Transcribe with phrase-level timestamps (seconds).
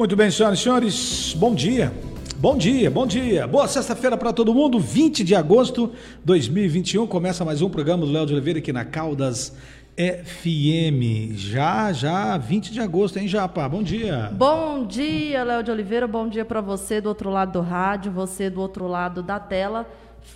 [0.00, 1.92] Muito bem, senhoras e senhores, bom dia.
[2.38, 3.46] Bom dia, bom dia.
[3.46, 4.80] Boa sexta-feira para todo mundo.
[4.80, 8.82] 20 de agosto de 2021 começa mais um programa do Léo de Oliveira aqui na
[8.82, 9.54] Caldas
[9.98, 11.36] FM.
[11.36, 13.68] Já, já, 20 de agosto, hein, Japa?
[13.68, 14.32] Bom dia.
[14.32, 16.08] Bom dia, Léo de Oliveira.
[16.08, 19.86] Bom dia para você do outro lado do rádio, você do outro lado da tela.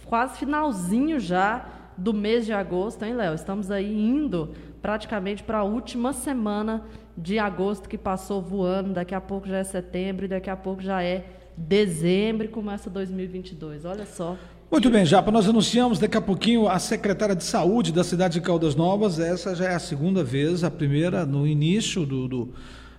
[0.04, 1.64] Quase finalzinho já
[1.96, 3.34] do mês de agosto, hein, Léo?
[3.34, 4.50] Estamos aí indo
[4.84, 6.84] praticamente para a última semana
[7.16, 8.92] de agosto que passou voando.
[8.92, 11.24] Daqui a pouco já é setembro e daqui a pouco já é
[11.56, 13.86] dezembro e começa 2022.
[13.86, 14.36] Olha só.
[14.70, 18.40] Muito bem, Japa, nós anunciamos daqui a pouquinho a secretária de saúde da cidade de
[18.42, 19.18] Caldas Novas.
[19.18, 22.54] Essa já é a segunda vez, a primeira no início do, do,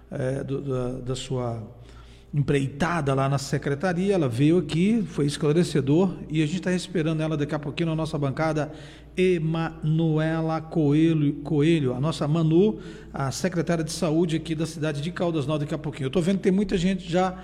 [0.09, 1.61] é, do da, da, sua
[2.33, 4.15] empreitada lá na secretaria.
[4.15, 7.95] Ela veio aqui, foi esclarecedor e a gente está esperando ela daqui a pouquinho na
[7.95, 8.71] nossa bancada.
[9.17, 12.79] Emanuela Coelho, Coelho, a nossa Manu,
[13.13, 16.05] a secretária de saúde aqui da cidade de Caldas Novas, daqui a pouquinho.
[16.05, 17.37] Eu estou vendo que tem muita gente já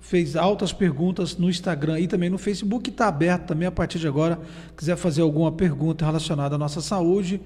[0.00, 4.08] fez altas perguntas no Instagram e também no Facebook, está aberto também a partir de
[4.08, 4.40] agora.
[4.76, 7.40] Quiser fazer alguma pergunta relacionada à nossa saúde,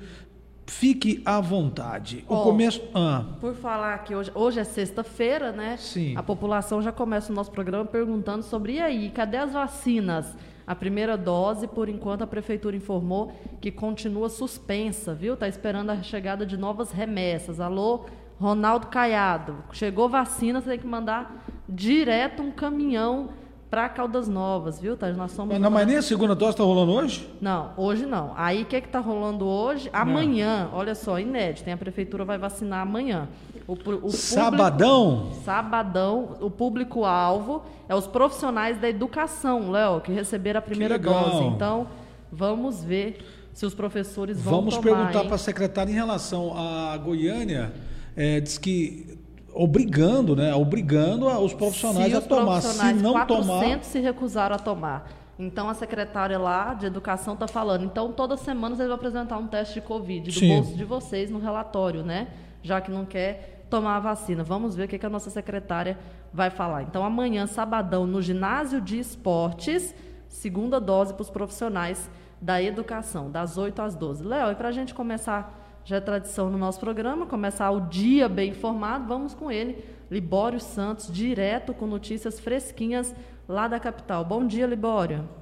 [0.67, 2.25] fique à vontade.
[2.29, 2.83] O oh, começo.
[2.95, 3.25] Ah.
[3.41, 5.77] Por falar que hoje, hoje é sexta-feira, né?
[5.77, 6.15] Sim.
[6.17, 10.37] A população já começa o nosso programa perguntando sobre e aí, cadê as vacinas?
[10.67, 15.35] A primeira dose, por enquanto, a prefeitura informou que continua suspensa, viu?
[15.35, 17.61] Está esperando a chegada de novas remessas.
[17.61, 18.07] Alô,
[18.41, 23.31] Ronaldo Caiado, chegou vacina, você tem que mandar direto um caminhão
[23.73, 25.11] para Caldas Novas, viu, Tá?
[25.13, 25.59] Nós somos.
[25.59, 27.27] Não, mas nem a segunda dose está rolando hoje?
[27.41, 28.35] Não, hoje não.
[28.37, 29.89] Aí o que é está rolando hoje?
[29.95, 30.79] Amanhã, não.
[30.79, 33.29] olha só, inédito, tem a prefeitura vai vacinar amanhã.
[33.67, 33.75] O,
[34.07, 35.19] o sabadão?
[35.19, 41.45] Público, sabadão, o público-alvo é os profissionais da educação, Léo, que receberam a primeira dose.
[41.45, 41.87] Então,
[42.31, 46.97] vamos ver se os professores vão Vamos tomar, perguntar para a secretária em relação à
[46.97, 47.73] Goiânia
[48.17, 49.19] é, diz que
[49.55, 52.61] obrigando, né, obrigando os profissionais se a tomar.
[52.63, 55.11] se não 400 tomar, se recusaram a tomar.
[55.39, 57.85] Então a secretária lá de educação está falando.
[57.85, 60.49] Então toda semana vocês vão apresentar um teste de covid do Sim.
[60.49, 62.29] bolso de vocês no relatório, né?
[62.63, 64.45] Já que não quer tomar a vacina.
[64.45, 65.99] Vamos ver o que, que a nossa secretária
[66.31, 66.83] vai falar.
[66.83, 69.95] Então amanhã, sabadão, no ginásio de esportes,
[70.29, 74.25] segunda dose para os profissionais da educação, das 8 às 12.
[74.25, 78.29] Léo, e para a gente começar já é tradição no nosso programa, começar o dia
[78.29, 83.15] bem informado, vamos com ele, Libório Santos, direto com notícias fresquinhas
[83.49, 84.25] lá da capital.
[84.25, 85.42] Bom dia, Libório.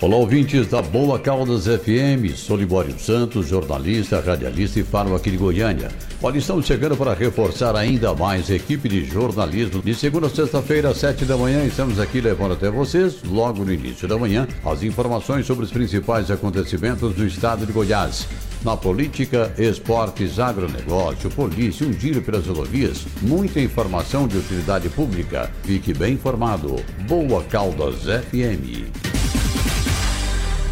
[0.00, 2.32] Olá, ouvintes da Boa Caldas FM.
[2.36, 5.88] Sou Libório Santos, jornalista, radialista e falo aqui de Goiânia.
[6.22, 9.82] Olha, estamos chegando para reforçar ainda mais a equipe de jornalismo.
[9.82, 13.72] De segunda a sexta-feira, às sete da manhã, estamos aqui levando até vocês, logo no
[13.72, 18.28] início da manhã, as informações sobre os principais acontecimentos do estado de Goiás.
[18.64, 25.50] Na política, esportes, agronegócio, polícia, um giro pelas rodovias, muita informação de utilidade pública.
[25.64, 26.76] Fique bem informado.
[27.08, 29.07] Boa Caldas FM.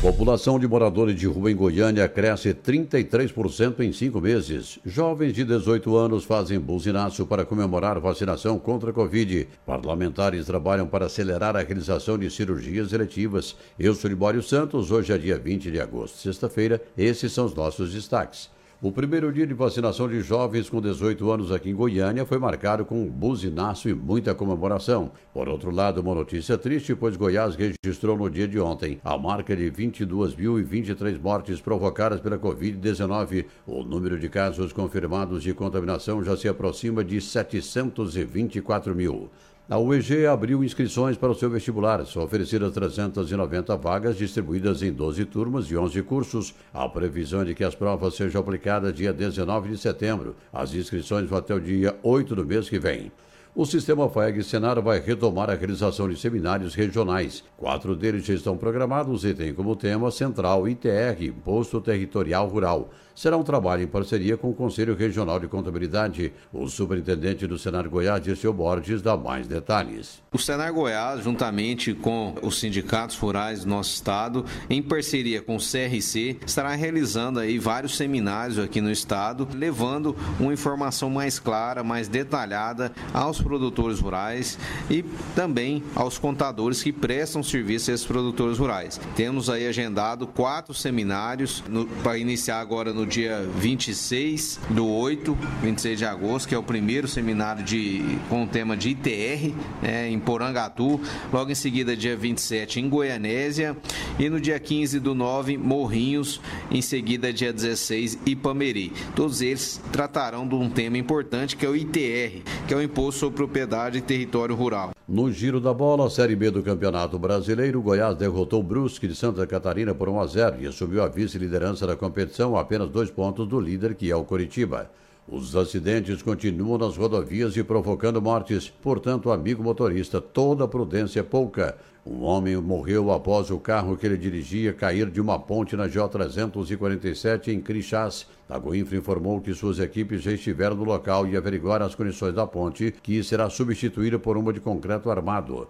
[0.03, 4.79] População de moradores de rua em Goiânia cresce 33% em cinco meses.
[4.85, 9.49] Jovens de 18 anos fazem buzinaço para comemorar vacinação contra a Covid.
[9.65, 13.57] Parlamentares trabalham para acelerar a realização de cirurgias eletivas.
[13.79, 16.81] Eu sou Libório Santos, hoje é dia 20 de agosto, sexta-feira.
[16.97, 18.55] Esses são os nossos destaques.
[18.83, 22.85] O primeiro dia de vacinação de jovens com 18 anos aqui em Goiânia foi marcado
[22.85, 25.13] com um buzinaço e muita comemoração.
[25.33, 29.57] Por outro lado, uma notícia triste, pois Goiás registrou no dia de ontem a marca
[29.57, 33.47] de 22.023 mortes provocadas pela Covid-19.
[33.67, 39.31] O número de casos confirmados de contaminação já se aproxima de 724 mil.
[39.69, 42.07] A UEG abriu inscrições para o seu vestibular.
[42.07, 46.55] São oferecidas 390 vagas distribuídas em 12 turmas e 11 cursos.
[46.73, 50.37] A previsão é de que as provas sejam aplicadas dia 19 de setembro.
[50.53, 53.11] As inscrições vão até o dia 8 do mês que vem.
[53.57, 57.43] O sistema FAEG Senar vai retomar a realização de seminários regionais.
[57.57, 63.37] Quatro deles já estão programados e têm como tema central ITR, Imposto Territorial Rural será
[63.37, 66.33] um trabalho em parceria com o Conselho Regional de Contabilidade.
[66.53, 70.23] O superintendente do Senar Goiás, Dirceu Borges, dá mais detalhes.
[70.31, 75.59] O Senar Goiás, juntamente com os sindicatos rurais do nosso estado, em parceria com o
[75.59, 82.09] CRC, estará realizando aí vários seminários aqui no estado, levando uma informação mais clara, mais
[82.09, 84.59] detalhada aos produtores rurais
[84.91, 85.03] e
[85.35, 89.01] também aos contadores que prestam serviço a esses produtores rurais.
[89.15, 91.65] Temos aí agendado quatro seminários
[92.03, 97.09] para iniciar agora no dia 26 do 8, 26 de agosto, que é o primeiro
[97.09, 101.01] seminário de, com o tema de ITR, né, em Porangatu.
[101.33, 103.77] Logo em seguida, dia 27, em Goianésia.
[104.19, 106.41] E no dia 15 do 9, Morrinhos.
[106.71, 108.93] Em seguida, dia 16, Ipameri.
[109.15, 113.21] Todos eles tratarão de um tema importante que é o ITR, que é o Imposto
[113.21, 114.91] sobre Propriedade e Território Rural.
[115.09, 119.47] No giro da bola, Série B do Campeonato Brasileiro, Goiás derrotou o Brusque de Santa
[119.47, 123.61] Catarina por 1 a 0 e assumiu a vice-liderança da competição apenas dois pontos do
[123.61, 124.91] líder, que é o Coritiba.
[125.29, 128.71] Os acidentes continuam nas rodovias e provocando mortes.
[128.71, 131.77] Portanto, amigo motorista, toda prudência é pouca.
[132.07, 137.49] Um homem morreu após o carro que ele dirigia cair de uma ponte na J347
[137.49, 138.27] em Crixás.
[138.49, 142.47] A Goinfra informou que suas equipes já estiveram no local e averiguaram as condições da
[142.47, 145.69] ponte, que será substituída por uma de concreto armado.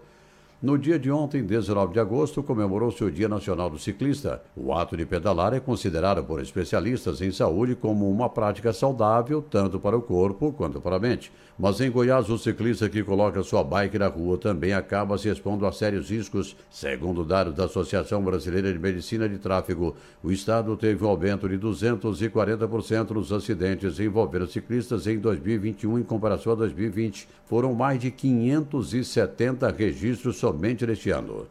[0.67, 4.43] No dia de ontem, 19 de agosto, comemorou-se o Dia Nacional do Ciclista.
[4.57, 9.79] O ato de pedalar é considerado por especialistas em saúde como uma prática saudável tanto
[9.79, 11.31] para o corpo quanto para a mente.
[11.57, 15.65] Mas em Goiás, o ciclista que coloca sua bike na rua também acaba se expondo
[15.67, 16.57] a sérios riscos.
[16.69, 21.57] Segundo dados da Associação Brasileira de Medicina de Tráfego, o estado teve um aumento de
[21.57, 27.29] 240% nos acidentes envolvendo ciclistas em 2021 em comparação a 2020.
[27.47, 31.47] Foram mais de 570 registros somente neste ano.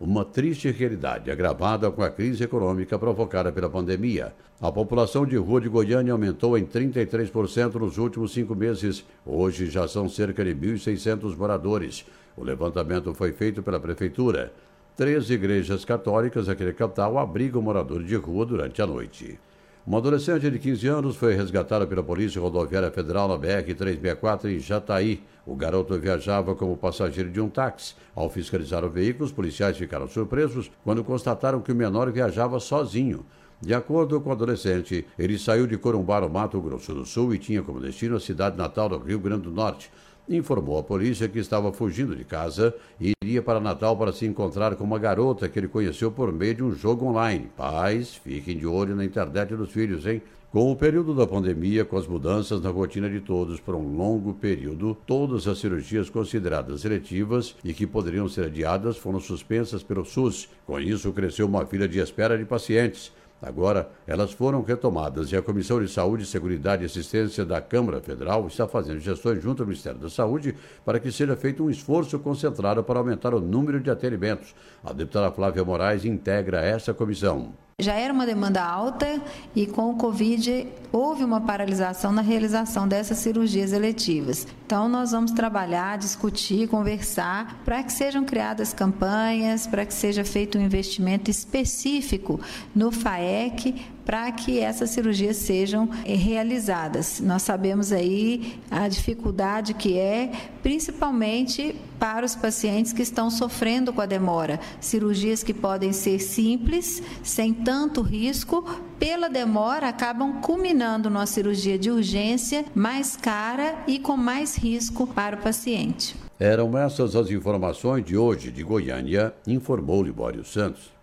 [0.00, 4.32] Uma triste realidade agravada com a crise econômica provocada pela pandemia.
[4.58, 9.04] A população de rua de Goiânia aumentou em 33% nos últimos cinco meses.
[9.26, 12.06] Hoje já são cerca de 1.600 moradores.
[12.34, 14.50] O levantamento foi feito pela Prefeitura.
[14.96, 19.38] Três igrejas católicas aqui na capital abrigam moradores de rua durante a noite.
[19.86, 25.22] Uma adolescente de 15 anos foi resgatada pela Polícia Rodoviária Federal na BR-364 em Jataí.
[25.46, 27.94] O garoto viajava como passageiro de um táxi.
[28.14, 33.24] Ao fiscalizar o veículo, os policiais ficaram surpresos quando constataram que o menor viajava sozinho.
[33.58, 37.38] De acordo com o adolescente, ele saiu de Corumbá, no Mato Grosso do Sul, e
[37.38, 39.90] tinha como destino a cidade natal do Rio Grande do Norte
[40.36, 44.76] informou à polícia que estava fugindo de casa e iria para Natal para se encontrar
[44.76, 47.50] com uma garota que ele conheceu por meio de um jogo online.
[47.56, 50.22] Pais, fiquem de olho na internet dos filhos, hein?
[50.52, 54.34] Com o período da pandemia, com as mudanças na rotina de todos por um longo
[54.34, 60.48] período, todas as cirurgias consideradas seletivas e que poderiam ser adiadas foram suspensas pelo SUS.
[60.66, 63.12] Com isso, cresceu uma fila de espera de pacientes.
[63.42, 68.46] Agora, elas foram retomadas e a Comissão de Saúde, Seguridade e Assistência da Câmara Federal
[68.46, 70.54] está fazendo gestões junto ao Ministério da Saúde
[70.84, 74.54] para que seja feito um esforço concentrado para aumentar o número de atendimentos.
[74.84, 77.54] A deputada Flávia Moraes integra essa comissão.
[77.80, 79.20] Já era uma demanda alta
[79.56, 84.46] e com o Covid houve uma paralisação na realização dessas cirurgias eletivas.
[84.66, 90.58] Então, nós vamos trabalhar, discutir, conversar para que sejam criadas campanhas, para que seja feito
[90.58, 92.40] um investimento específico
[92.74, 93.74] no FAEC
[94.04, 97.20] para que essas cirurgias sejam eh, realizadas.
[97.20, 100.30] Nós sabemos aí a dificuldade que é,
[100.62, 104.58] principalmente para os pacientes que estão sofrendo com a demora.
[104.80, 108.64] Cirurgias que podem ser simples, sem tanto risco,
[108.98, 115.36] pela demora acabam culminando numa cirurgia de urgência mais cara e com mais risco para
[115.36, 116.16] o paciente.
[116.38, 120.99] Eram essas as informações de hoje de Goiânia, informou Libório Santos.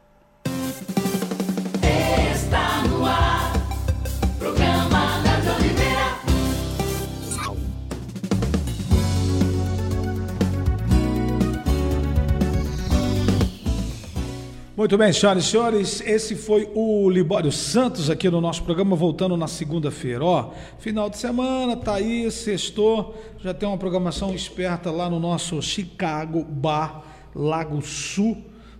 [14.77, 19.35] Muito bem, senhoras e senhores, esse foi o Libório Santos aqui no nosso programa, voltando
[19.35, 20.23] na segunda-feira.
[20.23, 25.59] Ó, final de semana, tá aí, sextou, já tem uma programação esperta lá no nosso
[25.63, 27.01] Chicago Bar
[27.33, 28.37] Lago Sul.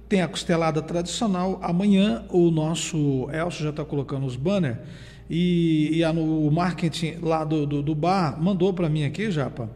[0.07, 1.57] Tem a costelada tradicional.
[1.63, 4.77] Amanhã o nosso Elcio já está colocando os banners
[5.27, 9.67] e, e a, o marketing lá do, do, do bar mandou para mim aqui, Japa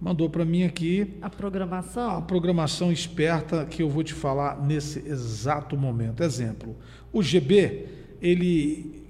[0.00, 2.16] mandou para mim aqui a programação.
[2.16, 6.22] A programação esperta que eu vou te falar nesse exato momento.
[6.22, 6.76] Exemplo,
[7.12, 7.86] o GB,
[8.20, 9.06] ele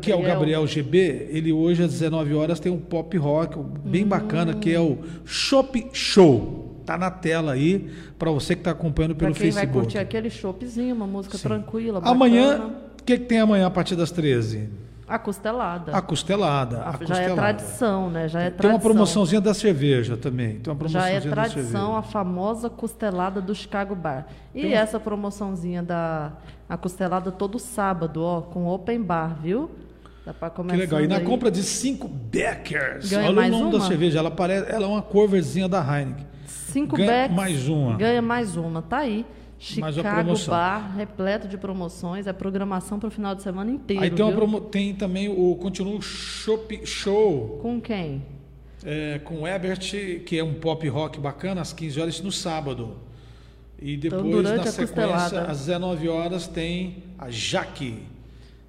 [0.00, 4.04] que é o Gabriel GB, ele hoje às 19 horas tem um pop rock bem
[4.04, 4.08] hum.
[4.08, 6.82] bacana que é o Shop Show.
[6.86, 9.72] Tá na tela aí para você que está acompanhando pelo quem Facebook.
[9.72, 11.48] vai curtir aquele shopzinho, uma música Sim.
[11.48, 12.14] tranquila, bacana.
[12.14, 14.68] Amanhã, o que, que tem amanhã a partir das 13?
[15.14, 15.96] A costelada.
[15.96, 16.78] A costelada.
[16.78, 17.30] A, já é costelada.
[17.30, 18.28] é tradição, né?
[18.28, 18.62] Já é tradição.
[18.62, 20.58] Tem uma promoçãozinha da cerveja também.
[20.58, 24.26] Tem uma promoçãozinha já é tradição a famosa costelada do Chicago Bar.
[24.52, 26.32] E Tem essa promoçãozinha da
[26.68, 29.70] a costelada todo sábado, ó, com open bar, viu?
[30.26, 30.74] Dá para começar.
[30.74, 31.00] Que legal.
[31.02, 31.24] E na aí.
[31.24, 33.78] compra de cinco Beckers, Ganha olha o nome uma?
[33.78, 36.26] da cerveja, ela, parece, ela é uma coverzinha da Heineken.
[36.46, 37.96] Cinco Ganha backs, mais uma.
[37.96, 39.24] Ganha mais uma, tá aí.
[39.64, 40.34] Chicago.
[40.48, 44.02] Bar, repleto de promoções, é programação para o final de semana inteiro.
[44.02, 48.22] Aí tem, promo- tem também o Continua Shop Show Com quem?
[48.84, 49.80] é, com o Ebert,
[50.26, 52.96] que é um pop rock bacana, às 15 horas no sábado.
[53.80, 55.42] E depois, Então, na a sequência, costelada.
[55.50, 58.02] às 19 horas, tem a Jaque.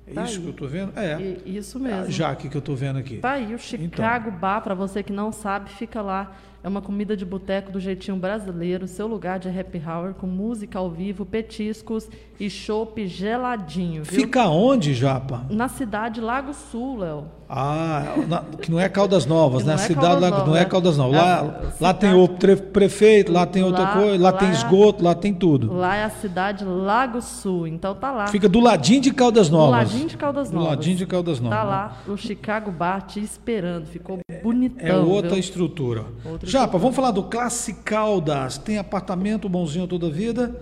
[0.07, 0.41] É Tá isso aí.
[0.43, 0.97] que eu tô vendo?
[0.97, 1.19] É.
[1.45, 2.11] E- isso a mesmo.
[2.11, 3.17] Jaque que eu tô vendo aqui.
[3.17, 6.35] Tá aí, o Chicago Bar, para você que não sabe, fica lá.
[6.65, 10.79] É uma comida de boteco do jeitinho brasileiro, seu lugar de happy hour, com música
[10.79, 14.21] ao vivo, petiscos e chopp geladinho, viu?
[14.21, 15.45] Fica onde, Japa?
[15.51, 17.25] Na cidade Lago Sul, Léo.
[17.47, 19.73] Ah, na- que não é Caldas Novas, Que né?
[19.75, 20.65] não A é cidade lá não é é.
[20.65, 21.15] Caldas Novas.
[21.15, 24.47] É Lá, lá tem o tre- prefeito, lá tem outra Lá- coisa, lá, lá tem
[24.49, 25.71] é- esgoto, lá tem tudo.
[25.71, 28.27] Lá é a cidade Lago Sul, então tá lá.
[28.27, 29.71] Fica do ladinho de Caldas do Novas.
[29.91, 30.69] ladinho de Caldas Do Novas.
[30.71, 31.57] ladinho de Caldas Novas.
[31.57, 34.87] Tá lá o Chicago Bar te esperando, ficou bonitão.
[34.87, 35.39] É outra viu?
[35.39, 36.05] estrutura.
[36.25, 36.79] Outra Japa, estrutura.
[36.79, 38.57] vamos falar do Classe Caldas.
[38.57, 40.55] Tem apartamento bonzinho toda a vida.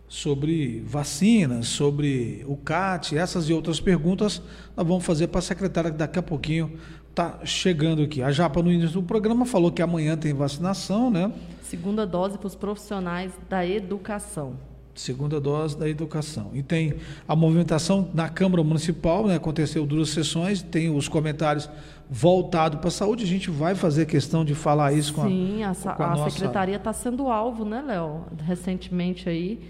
[0.07, 4.41] sobre vacinas, sobre o CAT, essas e outras perguntas
[4.77, 8.21] nós vamos fazer para a secretária que daqui a pouquinho está chegando aqui.
[8.21, 11.31] A Japa no início do programa falou que amanhã tem vacinação, né?
[11.63, 14.68] Segunda dose para os profissionais da educação.
[14.99, 16.51] Segunda dose da educação.
[16.53, 19.37] E tem a movimentação na Câmara Municipal, né?
[19.37, 21.69] aconteceu duas sessões, tem os comentários
[22.09, 23.23] voltados para a saúde.
[23.23, 26.15] A gente vai fazer questão de falar isso com a, Sim, a, com a a
[26.17, 28.25] nossa- secretaria está sendo alvo, né, Léo?
[28.45, 29.61] Recentemente aí,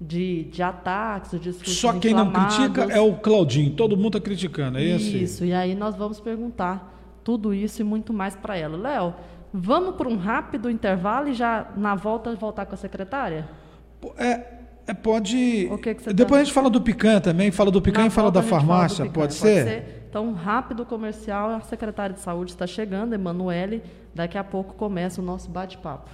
[0.00, 4.20] de, de ataques, de discursos Só quem não critica é o Claudinho, todo mundo está
[4.20, 5.20] criticando, é esse?
[5.20, 8.76] Isso, e aí nós vamos perguntar tudo isso e muito mais para ela.
[8.76, 9.14] Léo,
[9.52, 13.48] vamos para um rápido intervalo e já na volta voltar com a secretária?
[14.16, 14.55] É,
[14.86, 15.68] é, pode.
[15.82, 18.14] Que que Depois tá- a gente fala do picanha também, fala do picanha Na e
[18.14, 20.06] fala da a gente fala farmácia, picanha, pode, ser?
[20.08, 23.82] Então, rápido comercial, a secretária de saúde está chegando, Emanuele.
[24.14, 26.10] Daqui a pouco começa o nosso bate-papo.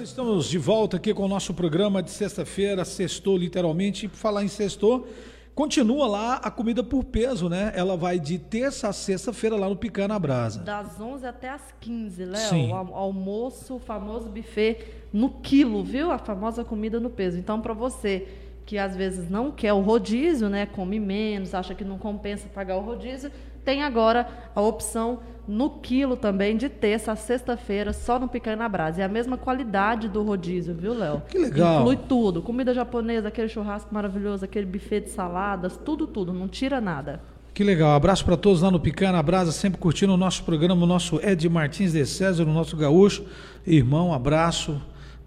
[0.00, 4.06] Estamos de volta aqui com o nosso programa de sexta-feira, sextou literalmente.
[4.06, 5.06] E por falar em sextou,
[5.54, 7.72] continua lá a comida por peso, né?
[7.74, 10.60] Ela vai de terça a sexta-feira lá no Picana Brasa.
[10.60, 12.70] Das 11 até as 15, Léo.
[12.70, 14.78] O al- almoço, o famoso buffet
[15.12, 16.10] no quilo, viu?
[16.10, 17.38] A famosa comida no peso.
[17.38, 18.26] Então, para você
[18.64, 20.64] que às vezes não quer o rodízio, né?
[20.66, 23.30] Come menos, acha que não compensa pagar o rodízio,
[23.64, 28.68] tem agora a opção no quilo também, de terça a sexta-feira, só no Picanha na
[28.68, 29.02] Brasa.
[29.02, 31.22] É a mesma qualidade do rodízio, viu, Léo?
[31.28, 31.80] Que legal.
[31.80, 32.42] Inclui tudo.
[32.42, 36.32] Comida japonesa, aquele churrasco maravilhoso, aquele buffet de saladas, tudo, tudo.
[36.32, 37.20] Não tira nada.
[37.52, 37.92] Que legal.
[37.92, 41.46] Abraço para todos lá no Picana Brasa, sempre curtindo o nosso programa, o nosso Ed
[41.48, 43.24] Martins de César, o nosso gaúcho.
[43.66, 44.80] Irmão, abraço.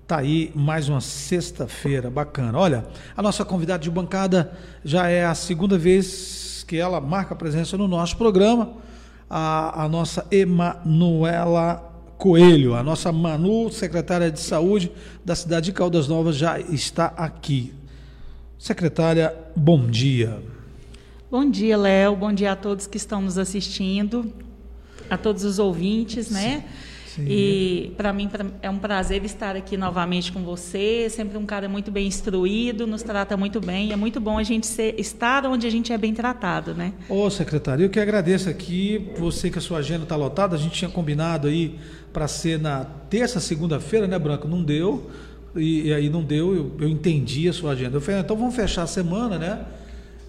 [0.07, 2.57] Tá aí mais uma sexta-feira bacana.
[2.57, 2.85] Olha,
[3.17, 4.51] a nossa convidada de bancada
[4.83, 8.73] já é a segunda vez que ela marca presença no nosso programa.
[9.29, 14.91] A, a nossa Emanuela Coelho, a nossa Manu, secretária de saúde
[15.23, 17.73] da cidade de Caldas Novas, já está aqui.
[18.57, 20.39] Secretária, bom dia.
[21.29, 22.15] Bom dia, Léo.
[22.15, 24.31] Bom dia a todos que estão nos assistindo,
[25.09, 26.59] a todos os ouvintes, né?
[26.59, 26.94] Sim.
[27.21, 31.07] E para mim pra- é um prazer estar aqui novamente com você.
[31.09, 33.91] Sempre um cara muito bem instruído, nos trata muito bem.
[33.91, 36.93] É muito bom a gente ser- estar onde a gente é bem tratado, né?
[37.09, 40.73] Ô, secretário, eu que agradeço aqui, você que a sua agenda está lotada, a gente
[40.73, 41.75] tinha combinado aí
[42.11, 44.47] para ser na terça, segunda-feira, né, Branco?
[44.47, 45.09] Não deu,
[45.55, 47.97] e, e aí não deu, eu, eu entendi a sua agenda.
[47.97, 49.65] Eu falei, ah, então vamos fechar a semana, né?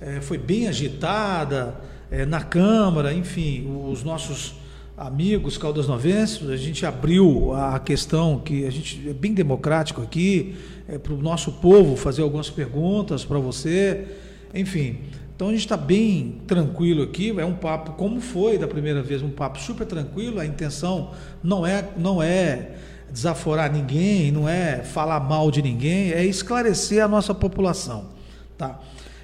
[0.00, 1.74] É, foi bem agitada,
[2.10, 4.54] é, na Câmara, enfim, os nossos
[4.96, 10.56] amigos Caldas Novenses, a gente abriu a questão que a gente é bem democrático aqui,
[10.88, 14.06] é, para o nosso povo fazer algumas perguntas para você,
[14.54, 15.00] enfim.
[15.34, 19.22] Então a gente está bem tranquilo aqui, é um papo como foi da primeira vez,
[19.22, 20.40] um papo super tranquilo.
[20.40, 21.10] A intenção
[21.42, 22.70] não é não é
[23.12, 28.06] desaforar ninguém, não é falar mal de ninguém, é esclarecer a nossa população,
[28.56, 28.80] tá?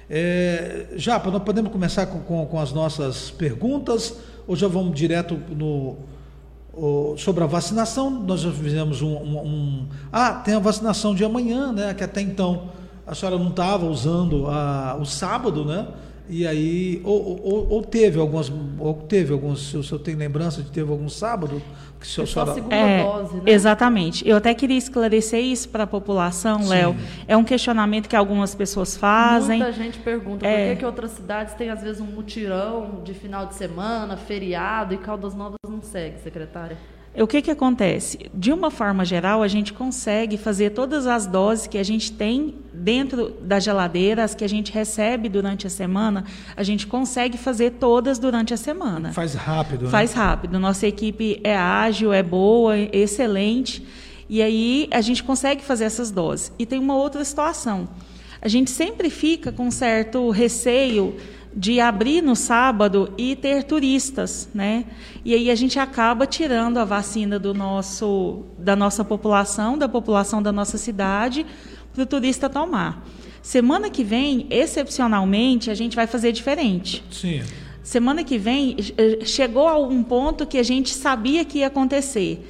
[0.07, 4.15] É, já nós podemos começar com, com, com, as nossas perguntas
[4.47, 5.95] ou já vamos direto no
[7.17, 8.09] sobre a vacinação?
[8.09, 11.93] Nós já fizemos um, um, um, ah tem a vacinação de amanhã, né?
[11.93, 12.69] Que até então
[13.05, 15.87] a senhora não estava usando a, o sábado, né?
[16.29, 20.63] E aí, ou, ou, ou, teve algumas, ou teve alguns, se o senhor tem lembrança
[20.63, 21.61] de teve algum sábado
[21.99, 23.43] que o senhor só a segunda é, dose, né?
[23.45, 24.27] Exatamente.
[24.27, 26.95] Eu até queria esclarecer isso para a população, Léo.
[27.27, 29.59] É um questionamento que algumas pessoas fazem.
[29.59, 33.13] Muita gente pergunta é, por que, que outras cidades têm, às vezes, um mutirão de
[33.13, 36.77] final de semana, feriado, e Caldas Novas não segue, secretária?
[37.15, 38.31] O que, que acontece?
[38.33, 42.55] De uma forma geral, a gente consegue fazer todas as doses que a gente tem
[42.73, 47.73] dentro da geladeira, as que a gente recebe durante a semana, a gente consegue fazer
[47.73, 49.13] todas durante a semana.
[49.13, 49.91] Faz rápido, né?
[49.91, 50.59] Faz rápido.
[50.59, 53.85] Nossa equipe é ágil, é boa, é excelente.
[54.27, 56.51] E aí a gente consegue fazer essas doses.
[56.57, 57.87] E tem uma outra situação.
[58.41, 61.15] A gente sempre fica com certo receio
[61.55, 64.85] de abrir no sábado e ter turistas, né?
[65.23, 70.41] E aí a gente acaba tirando a vacina do nosso, da nossa população, da população
[70.41, 71.45] da nossa cidade,
[71.93, 73.05] para o turista tomar.
[73.41, 77.03] Semana que vem, excepcionalmente, a gente vai fazer diferente.
[77.11, 77.41] Sim.
[77.83, 82.47] Semana que vem eh, chegou a um ponto que a gente sabia que ia acontecer,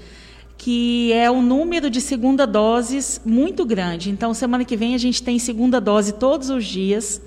[0.55, 4.11] que é o número de segunda doses muito grande.
[4.11, 7.19] Então, semana que vem a gente tem segunda dose todos os dias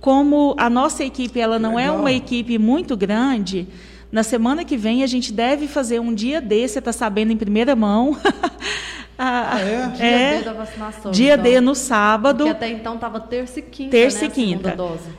[0.00, 1.96] como a nossa equipe ela não é Legal.
[1.96, 3.68] é uma equipe muito grande,
[4.10, 7.36] na semana que vem a gente deve fazer um dia desse, você está sabendo em
[7.36, 8.16] primeira mão.
[9.22, 9.86] Ah, ah, é?
[9.88, 11.12] Dia é, D da vacinação.
[11.12, 11.44] Dia então.
[11.44, 12.44] D no sábado.
[12.44, 14.76] Porque até então estava terça e quinta, terça né, e quinta.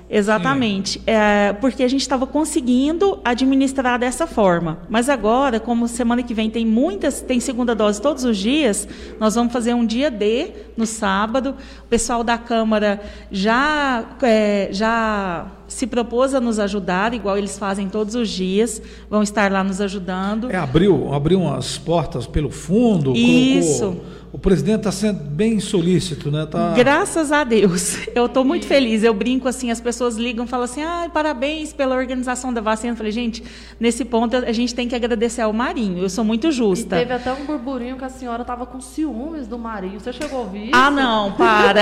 [0.09, 0.99] Exatamente.
[1.05, 4.79] É, porque a gente estava conseguindo administrar dessa forma.
[4.89, 8.87] Mas agora, como semana que vem tem muitas, tem segunda dose todos os dias,
[9.19, 11.55] nós vamos fazer um dia D no sábado.
[11.83, 17.87] O pessoal da Câmara já, é, já se propôs a nos ajudar, igual eles fazem
[17.87, 20.51] todos os dias, vão estar lá nos ajudando.
[20.51, 23.79] É, abriu, abriu umas portas pelo fundo, Isso.
[23.79, 26.45] Colocou o presidente está sendo bem solícito, né?
[26.45, 26.73] Tá...
[26.73, 27.97] Graças a Deus.
[28.15, 29.03] Eu estou muito feliz.
[29.03, 32.93] Eu brinco assim, as pessoas ligam e falam assim: ah, parabéns pela organização da vacina.
[32.93, 33.43] Eu falei, gente,
[33.77, 36.01] nesse ponto a gente tem que agradecer ao Marinho.
[36.01, 36.95] Eu sou muito justa.
[36.95, 39.99] E teve até um burburinho que a senhora estava com ciúmes do Marinho.
[39.99, 40.75] Você chegou a ouvir isso?
[40.75, 41.81] Ah, não, para.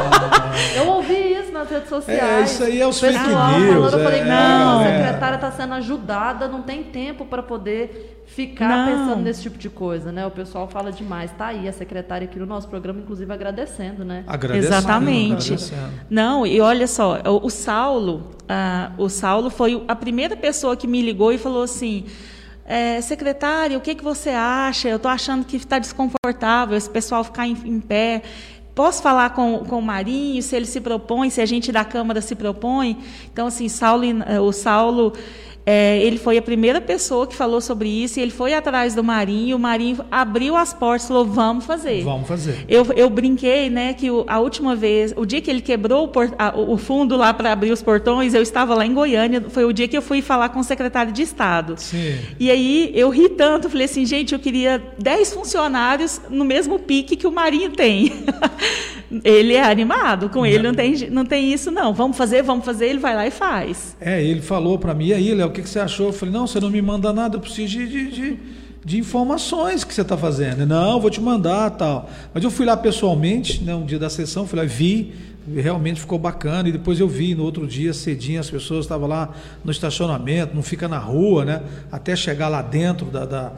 [0.76, 2.22] eu ouvi isso nas redes sociais.
[2.22, 3.30] É, isso aí é os fake news.
[3.30, 8.23] Falando, eu falei, é, não, a secretária está sendo ajudada, não tem tempo para poder
[8.26, 8.86] ficar não.
[8.86, 10.26] pensando nesse tipo de coisa, né?
[10.26, 11.30] O pessoal fala demais.
[11.32, 14.24] Tá aí a secretária aqui no nosso programa, inclusive agradecendo, né?
[14.26, 15.52] Agradecendo, Exatamente.
[15.52, 15.92] Agradecendo.
[16.10, 21.02] Não, e olha só, o, Saulo, uh, o Saulo foi a primeira pessoa que me
[21.02, 22.04] ligou e falou assim.
[22.66, 24.88] É, secretária, o que, que você acha?
[24.88, 28.22] Eu estou achando que está desconfortável esse pessoal ficar em, em pé.
[28.74, 32.22] Posso falar com, com o Marinho, se ele se propõe, se a gente da Câmara
[32.22, 32.98] se propõe?
[33.30, 34.06] Então, assim, Saulo,
[34.42, 35.12] o Saulo
[35.66, 39.02] é, ele foi a primeira pessoa que falou sobre isso, e ele foi atrás do
[39.02, 42.02] Marinho, o Marinho abriu as portas e falou, vamos fazer.
[42.02, 42.64] Vamos fazer.
[42.68, 46.08] Eu, eu brinquei, né, que o, a última vez, o dia que ele quebrou o,
[46.08, 49.64] port, a, o fundo lá para abrir os portões, eu estava lá em Goiânia, foi
[49.64, 51.74] o dia que eu fui falar com o secretário de Estado.
[51.78, 52.18] Sim.
[52.38, 57.16] E aí eu ri tanto, falei assim, gente, eu queria 10 funcionários no mesmo pique
[57.16, 58.12] que o Marinho tem.
[59.24, 61.94] ele é animado, com ele não tem, não tem isso não.
[61.94, 63.96] Vamos fazer, vamos fazer, ele vai lá e faz.
[64.00, 66.08] É, ele falou para mim, aí, Léo, que, que você achou?
[66.08, 68.38] Eu falei, não, você não me manda nada, eu preciso de, de, de,
[68.84, 70.66] de informações que você está fazendo.
[70.66, 72.10] Não, vou te mandar tal.
[72.34, 75.14] Mas eu fui lá pessoalmente, né, um dia da sessão, fui lá, vi,
[75.56, 76.68] realmente ficou bacana.
[76.68, 79.30] E depois eu vi no outro dia, cedinho, as pessoas estavam lá
[79.64, 81.62] no estacionamento, não fica na rua, né?
[81.90, 83.24] Até chegar lá dentro da.
[83.24, 83.52] da,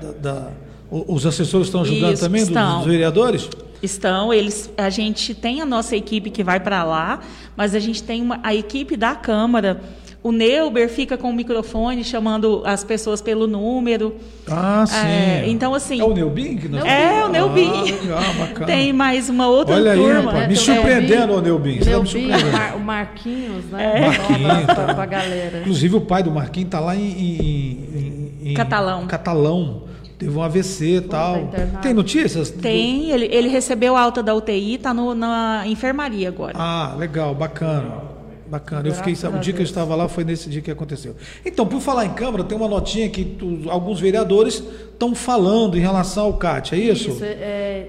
[0.00, 0.50] da, da
[0.90, 2.78] os assessores estão ajudando Isso, também, estão.
[2.78, 3.48] dos vereadores?
[3.80, 7.20] Estão, eles, a gente tem a nossa equipe que vai para lá,
[7.56, 9.80] mas a gente tem uma, a equipe da Câmara
[10.22, 14.16] o Neuber fica com o microfone chamando as pessoas pelo número.
[14.46, 15.06] Ah, sim.
[15.06, 16.00] É, então, assim.
[16.00, 17.70] É o Neubin que nós É, o Neubin.
[18.10, 18.64] Ah.
[18.66, 20.32] Tem mais uma outra Olha turma.
[20.32, 21.78] Aí, me surpreendendo, o Neubin.
[21.78, 23.92] Você Neubin, tá me Mar, o Marquinhos, né?
[23.96, 24.00] É.
[24.00, 24.64] Marquinhos.
[24.66, 25.60] Pra, pra galera.
[25.60, 29.06] Inclusive, o pai do Marquinhos está lá em, em, em, Catalão.
[29.06, 29.82] Catalão
[30.18, 31.48] teve um AVC e tal.
[31.80, 32.50] Tem notícias?
[32.50, 36.52] Tem, ele, ele recebeu alta da UTI, está na enfermaria agora.
[36.58, 38.09] Ah, legal, bacana.
[38.50, 38.88] Bacana.
[38.88, 41.14] Eu fiquei, o dia que eu estava lá foi nesse dia que aconteceu.
[41.46, 44.56] Então, por falar em Câmara, tem uma notinha que tu, alguns vereadores
[44.92, 47.10] estão falando em relação ao CAT, é isso?
[47.10, 47.88] Isso, é,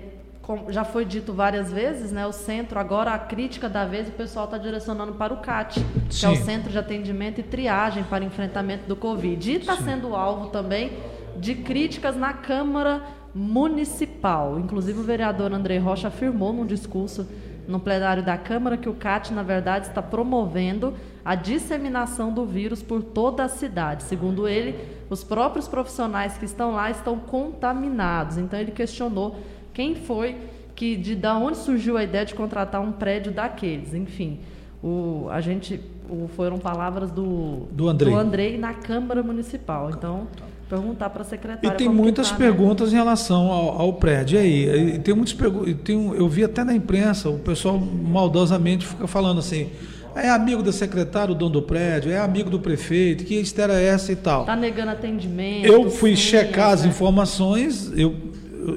[0.69, 2.27] já foi dito várias vezes, né?
[2.27, 6.15] O centro, agora a crítica da vez, o pessoal está direcionando para o CAT, que
[6.15, 6.27] Sim.
[6.27, 9.51] é o Centro de Atendimento e Triagem para Enfrentamento do Covid.
[9.51, 10.91] E está sendo alvo também
[11.37, 13.01] de críticas na Câmara
[13.33, 14.59] Municipal.
[14.59, 17.27] Inclusive, o vereador André Rocha afirmou num discurso
[17.71, 22.83] no plenário da Câmara que o CAT, na verdade, está promovendo a disseminação do vírus
[22.83, 24.03] por toda a cidade.
[24.03, 24.75] Segundo ele,
[25.09, 28.37] os próprios profissionais que estão lá estão contaminados.
[28.37, 29.37] Então, ele questionou
[29.73, 30.37] quem foi
[30.75, 33.93] que, de da onde surgiu a ideia de contratar um prédio daqueles.
[33.93, 34.39] Enfim,
[34.83, 35.79] o, a gente,
[36.09, 38.11] o, foram palavras do, do, Andrei.
[38.11, 39.89] do Andrei na Câmara Municipal.
[39.91, 40.27] Então,
[40.71, 41.75] perguntar para a secretária.
[41.75, 42.45] E tem muitas tá, né?
[42.45, 42.95] perguntas né?
[42.95, 44.37] em relação ao, ao, prédio.
[44.37, 45.75] E aí, e tem muitas perguntas.
[46.17, 49.69] Eu vi até na imprensa, o pessoal maldosamente fica falando assim.
[50.15, 53.85] É amigo da secretária, o dono do prédio, é amigo do prefeito, que história é
[53.85, 54.41] essa e tal.
[54.41, 55.65] Está negando atendimento.
[55.65, 56.89] Eu fui sim, checar as né?
[56.89, 58.13] informações, eu,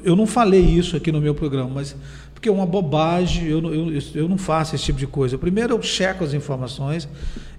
[0.05, 1.93] eu não falei isso aqui no meu programa, mas
[2.35, 5.37] porque é uma bobagem, eu, eu, eu não faço esse tipo de coisa.
[5.37, 7.07] Primeiro eu checo as informações,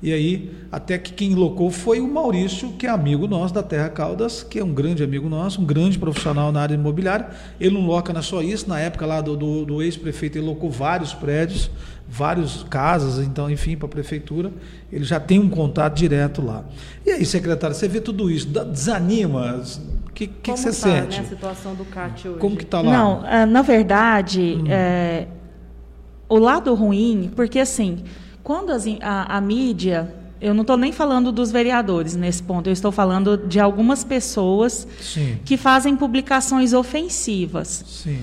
[0.03, 3.89] e aí, até que quem locou foi o Maurício, que é amigo nosso da Terra
[3.89, 7.31] Caldas, que é um grande amigo nosso, um grande profissional na área imobiliária.
[7.59, 10.71] Ele não loca na só isso, na época lá do, do, do ex-prefeito, ele locou
[10.71, 11.71] vários prédios,
[12.07, 14.53] várias casas, então, enfim, para a prefeitura.
[14.93, 16.65] Ele já tem um contato direto lá.
[17.05, 19.63] E aí, secretário, você vê tudo isso, desanima?
[20.17, 21.19] O que, que, que você tá, sente?
[21.19, 22.39] Né, a situação do CAT hoje?
[22.39, 22.91] Como que está lá?
[22.91, 24.65] Não, ah, na verdade, hum.
[24.67, 25.27] é,
[26.27, 28.03] o lado ruim, porque assim,
[28.43, 32.73] quando as, a, a mídia eu não estou nem falando dos vereadores nesse ponto, eu
[32.73, 35.39] estou falando de algumas pessoas Sim.
[35.45, 37.85] que fazem publicações ofensivas.
[37.87, 38.21] Sim.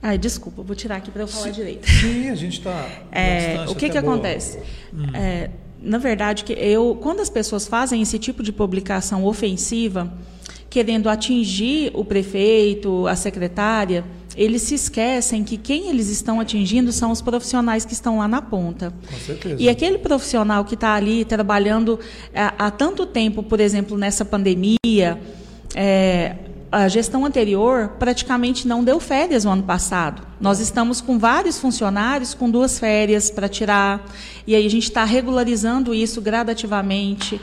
[0.00, 1.52] Ai, desculpa, vou tirar aqui para eu falar Sim.
[1.52, 1.90] direito.
[1.90, 2.86] Sim, a gente está.
[3.10, 4.60] É, o que, que acontece?
[4.94, 5.06] Hum.
[5.12, 5.50] É,
[5.82, 10.12] na verdade, que eu, quando as pessoas fazem esse tipo de publicação ofensiva,
[10.70, 14.04] querendo atingir o prefeito, a secretária,
[14.36, 18.40] eles se esquecem que quem eles estão atingindo são os profissionais que estão lá na
[18.40, 18.94] ponta.
[19.10, 19.56] Com certeza.
[19.58, 21.98] E aquele profissional que está ali trabalhando
[22.32, 25.20] há, é, há, tanto tempo, por exemplo, nessa pandemia,
[25.74, 26.36] é,
[26.70, 30.22] a gestão anterior praticamente não deu férias no ano passado.
[30.40, 34.06] Nós estamos com vários funcionários com duas férias para tirar,
[34.46, 37.40] e aí a gente está regularizando isso gradativamente.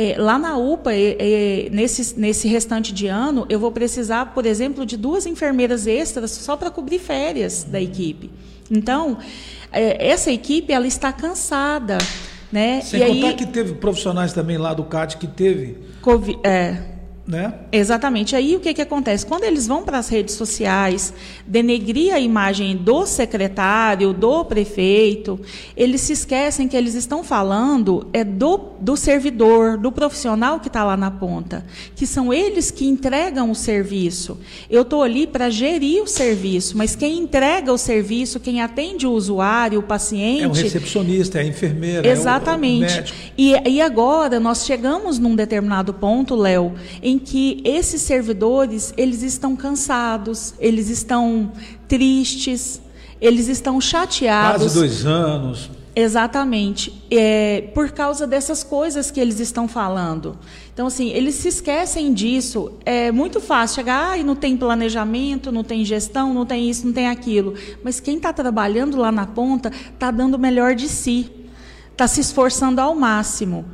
[0.00, 4.46] É, lá na UPA, é, é, nesse, nesse restante de ano, eu vou precisar, por
[4.46, 8.30] exemplo, de duas enfermeiras extras só para cobrir férias da equipe.
[8.70, 9.18] Então,
[9.72, 11.98] é, essa equipe ela está cansada.
[12.52, 12.80] Né?
[12.80, 15.76] Sem e contar aí, que teve profissionais também lá do CAT que teve.
[16.00, 16.80] COVID, é,
[17.28, 17.52] né?
[17.70, 18.34] Exatamente.
[18.34, 19.26] Aí o que, que acontece?
[19.26, 21.12] Quando eles vão para as redes sociais
[21.46, 25.38] denegrir a imagem do secretário, do prefeito,
[25.76, 30.82] eles se esquecem que eles estão falando é do, do servidor, do profissional que está
[30.82, 34.38] lá na ponta, que são eles que entregam o serviço.
[34.70, 39.12] Eu estou ali para gerir o serviço, mas quem entrega o serviço, quem atende o
[39.12, 40.44] usuário, o paciente.
[40.44, 42.84] É o recepcionista, é a enfermeira, Exatamente.
[42.84, 43.18] É o, o médico.
[43.36, 49.56] E, e agora nós chegamos num determinado ponto, Léo, em que esses servidores eles estão
[49.56, 51.52] cansados, eles estão
[51.86, 52.80] tristes,
[53.20, 54.62] eles estão chateados.
[54.62, 55.70] Quase dois anos.
[56.00, 60.38] Exatamente, é, por causa dessas coisas que eles estão falando.
[60.72, 62.70] Então, assim, eles se esquecem disso.
[62.84, 66.86] É muito fácil chegar ah, e não tem planejamento, não tem gestão, não tem isso,
[66.86, 67.54] não tem aquilo.
[67.82, 71.32] Mas quem está trabalhando lá na ponta está dando o melhor de si,
[71.90, 73.64] está se esforçando ao máximo.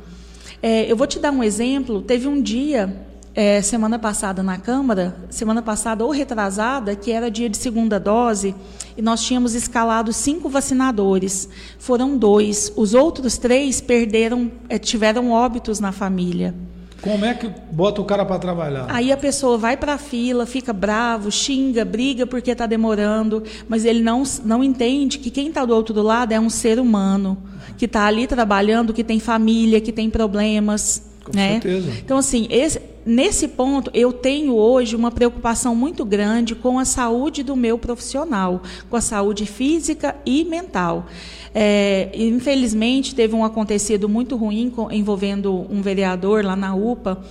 [0.63, 2.01] É, eu vou te dar um exemplo.
[2.01, 3.05] Teve um dia
[3.35, 8.55] é, semana passada na Câmara, semana passada ou retrasada, que era dia de segunda dose,
[8.95, 11.49] e nós tínhamos escalado cinco vacinadores.
[11.77, 12.71] Foram dois.
[12.77, 16.55] Os outros três perderam, é, tiveram óbitos na família.
[17.01, 18.87] Como é que bota o cara para trabalhar?
[18.89, 23.83] Aí a pessoa vai para a fila, fica bravo, xinga, briga porque está demorando, mas
[23.83, 27.37] ele não, não entende que quem está do outro lado é um ser humano,
[27.77, 31.03] que está ali trabalhando, que tem família, que tem problemas.
[31.23, 31.59] Com né?
[31.59, 31.91] certeza.
[32.03, 37.43] Então, assim, esse, nesse ponto, eu tenho hoje uma preocupação muito grande com a saúde
[37.43, 41.05] do meu profissional, com a saúde física e mental.
[41.53, 47.23] É, infelizmente, teve um acontecido muito ruim envolvendo um vereador lá na UPA.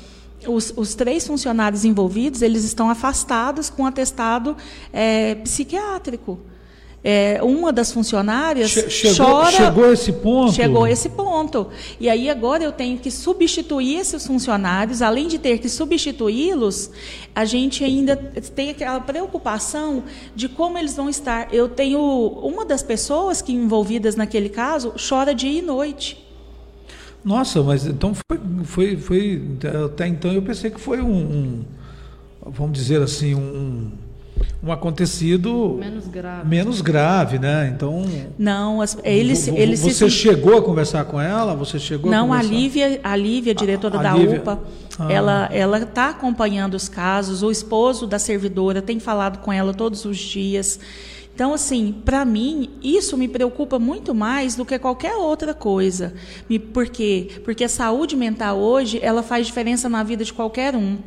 [0.47, 4.57] Os, os, três funcionários envolvidos, eles estão afastados com atestado
[4.93, 6.39] é, psiquiátrico.
[7.05, 9.51] É, uma das funcionárias che chegou, chora.
[9.53, 10.53] Chegou a esse ponto?
[10.55, 11.69] Chegou a esse ponto.
[12.01, 16.91] E aí agora eu tenho que substituir esses funcionários, além de ter que substituí-los,
[17.35, 21.53] a gente ainda tem aquela preocupação de como eles vão estar.
[21.53, 22.01] Eu tenho
[22.43, 26.25] uma das pessoas que envolvidas naquele caso chora dia e noite.
[27.23, 29.43] Nossa, mas então foi, foi, foi
[29.85, 31.65] até então eu pensei que foi um, um
[32.47, 33.93] vamos dizer assim um
[34.63, 37.71] um acontecido menos grave, menos grave né?
[37.75, 38.05] Então
[38.39, 40.11] não, as, eles, eles você se...
[40.11, 41.55] chegou a conversar com ela?
[41.55, 42.11] Você chegou?
[42.11, 44.39] Não, a, a Lívia, a Lívia, diretora a, a da Lívia...
[44.41, 44.61] UPA,
[44.99, 45.13] ah.
[45.13, 47.43] ela ela está acompanhando os casos.
[47.43, 50.81] O esposo da servidora tem falado com ela todos os dias.
[51.35, 56.15] Então, assim, para mim, isso me preocupa muito mais do que qualquer outra coisa.
[56.73, 57.41] Por quê?
[57.45, 60.99] Porque a saúde mental hoje, ela faz diferença na vida de qualquer um.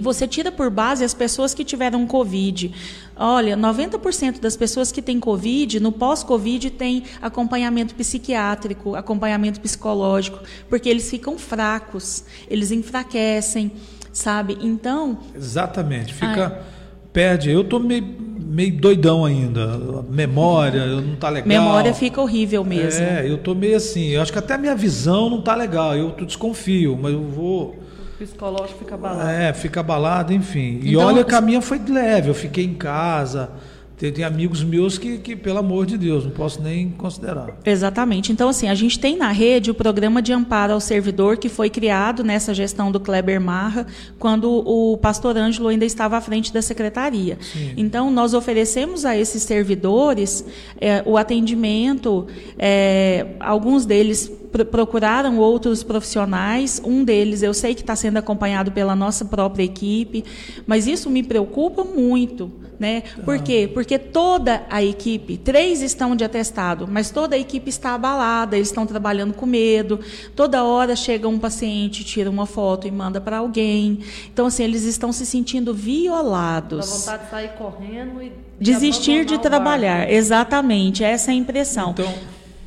[0.00, 2.72] Você tira por base as pessoas que tiveram Covid.
[3.16, 10.88] Olha, 90% das pessoas que têm Covid, no pós-Covid, tem acompanhamento psiquiátrico, acompanhamento psicológico, porque
[10.88, 13.72] eles ficam fracos, eles enfraquecem,
[14.12, 14.58] sabe?
[14.60, 15.18] Então.
[15.34, 16.56] Exatamente, fica.
[16.56, 16.74] Ai,
[17.12, 17.50] perde.
[17.50, 18.04] Eu estou meio,
[18.38, 19.78] meio doidão ainda.
[20.08, 21.48] Memória não está legal.
[21.48, 23.04] Memória fica horrível mesmo.
[23.04, 24.08] É, eu estou meio assim.
[24.08, 25.96] Eu acho que até a minha visão não está legal.
[25.96, 27.83] Eu desconfio, mas eu vou
[28.26, 29.28] psicológico fica abalado.
[29.30, 30.78] É, fica abalado, enfim.
[30.78, 33.50] Então, e olha que a minha foi leve, eu fiquei em casa.
[33.96, 37.56] Tem, tem, amigos meus que, que, pelo amor de Deus, não posso nem considerar.
[37.64, 38.32] Exatamente.
[38.32, 41.70] Então, assim, a gente tem na rede o programa de amparo ao servidor que foi
[41.70, 43.86] criado nessa gestão do Kleber Marra,
[44.18, 47.38] quando o pastor Ângelo ainda estava à frente da secretaria.
[47.40, 47.72] Sim.
[47.76, 50.44] Então, nós oferecemos a esses servidores
[50.80, 52.26] é, o atendimento,
[52.58, 54.30] é, alguns deles
[54.62, 56.80] procuraram outros profissionais.
[56.84, 60.24] Um deles eu sei que está sendo acompanhado pela nossa própria equipe,
[60.66, 62.52] mas isso me preocupa muito.
[62.78, 63.04] Né?
[63.24, 63.70] Por quê?
[63.72, 68.68] Porque toda a equipe, três estão de atestado, mas toda a equipe está abalada, eles
[68.68, 70.00] estão trabalhando com medo.
[70.34, 74.00] Toda hora chega um paciente, tira uma foto e manda para alguém.
[74.32, 76.80] Então, assim, eles estão se sentindo violados.
[76.80, 78.32] Dá vontade de sair correndo e.
[78.60, 81.90] Desistir de trabalhar, exatamente, essa é a impressão.
[81.90, 82.12] Então,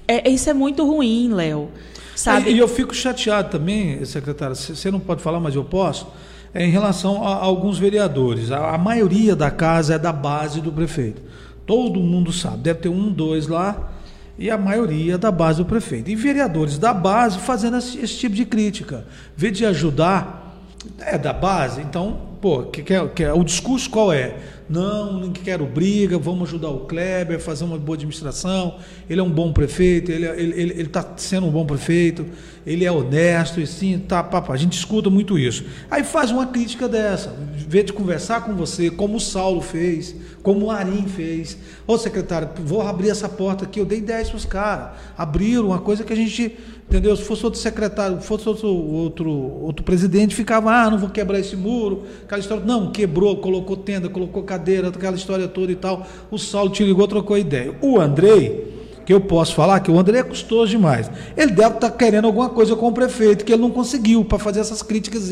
[0.08, 1.70] é, isso é muito ruim, Léo.
[2.16, 2.50] Sabe?
[2.52, 6.08] E eu fico chateado também, secretária, você não pode falar, mas eu posso,
[6.54, 8.52] é em relação a, a alguns vereadores.
[8.52, 11.22] A, a, maioria da casa é da base do prefeito.
[11.66, 13.92] Todo mundo sabe, deve ter um, dois lá,
[14.40, 16.10] e a maioria é da base do prefeito.
[16.10, 19.06] E vereadores da base fazendo esse, esse tipo de crítica.
[19.36, 20.58] Vê de ajudar,
[21.00, 24.36] é da base, então, pô, que, que, que, o discurso qual é?
[24.70, 28.80] Não, não quero briga, vamos ajudar o Kleber, fazer uma boa administração.
[29.10, 32.26] Ele é um bom prefeito, ele está ele, ele, ele tá sendo um bom prefeito,
[32.66, 35.66] ele é honesto, e sim, tá, papo, a gente escuta muito isso.
[35.92, 40.68] Aí faz uma crítica dessa, vê de conversar com você, como o Saulo fez, como
[40.68, 41.58] o Arim fez.
[41.86, 44.90] Ô secretário, vou abrir essa porta aqui, eu dei 10 para os caras.
[45.18, 46.58] Abriram uma coisa que a gente
[46.90, 47.16] Entendeu?
[47.18, 51.54] Se fosse outro secretário, fosse outro, outro, outro presidente, ficava, ah, não vou quebrar esse
[51.54, 52.64] muro, aquela história.
[52.64, 56.08] Não, quebrou, colocou tenda, colocou cadeira, aquela história toda e tal.
[56.32, 57.76] O Saulo te ligou, trocou ideia.
[57.82, 58.74] O Andrei,
[59.06, 61.12] que eu posso falar que o André é custoso demais.
[61.36, 64.40] Ele deve estar tá querendo alguma coisa com o prefeito, que ele não conseguiu para
[64.40, 65.30] fazer essas críticas.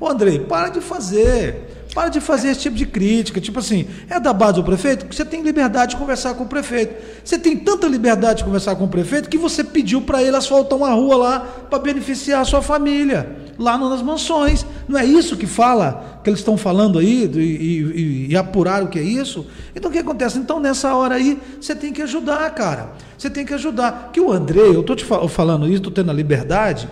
[0.00, 1.83] Ô Andrei, para de fazer.
[1.94, 3.40] Para de fazer esse tipo de crítica.
[3.40, 6.94] Tipo assim, é da base do prefeito você tem liberdade de conversar com o prefeito.
[7.24, 10.76] Você tem tanta liberdade de conversar com o prefeito que você pediu para ele asfaltar
[10.76, 14.66] uma rua lá para beneficiar a sua família, lá nas mansões.
[14.88, 19.02] Não é isso que fala, que eles estão falando aí, e, e, e que é
[19.02, 19.46] isso?
[19.74, 20.38] Então o que acontece?
[20.38, 22.92] Então nessa hora aí, você tem que ajudar, cara.
[23.16, 24.10] Você tem que ajudar.
[24.12, 26.88] Que o André, eu estou te falando isso, estou tendo a liberdade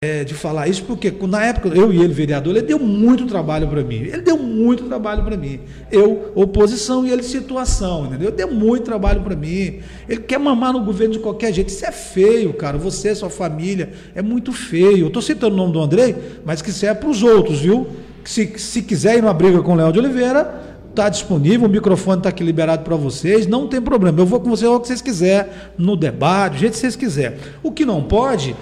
[0.00, 3.68] é, de falar isso, porque na época, eu e ele, vereador, ele deu muito trabalho
[3.68, 3.96] para mim.
[3.96, 5.60] Ele deu muito trabalho para mim.
[5.92, 8.30] Eu, oposição, e ele, situação, entendeu?
[8.30, 9.80] Deu muito trabalho para mim.
[10.08, 11.68] Ele quer mamar no governo de qualquer jeito.
[11.68, 12.78] Isso é feio, cara.
[12.78, 15.00] Você, sua família, é muito feio.
[15.00, 17.86] Eu estou citando o nome do Andrei, mas que isso é para os outros, viu?
[18.24, 22.18] Se, se quiser ir numa briga com o Léo de Oliveira, está disponível, o microfone
[22.18, 24.18] está aqui liberado para vocês, não tem problema.
[24.18, 27.36] Eu vou com vocês o que vocês quiserem, no debate, do jeito que vocês quiserem.
[27.62, 28.56] O que não pode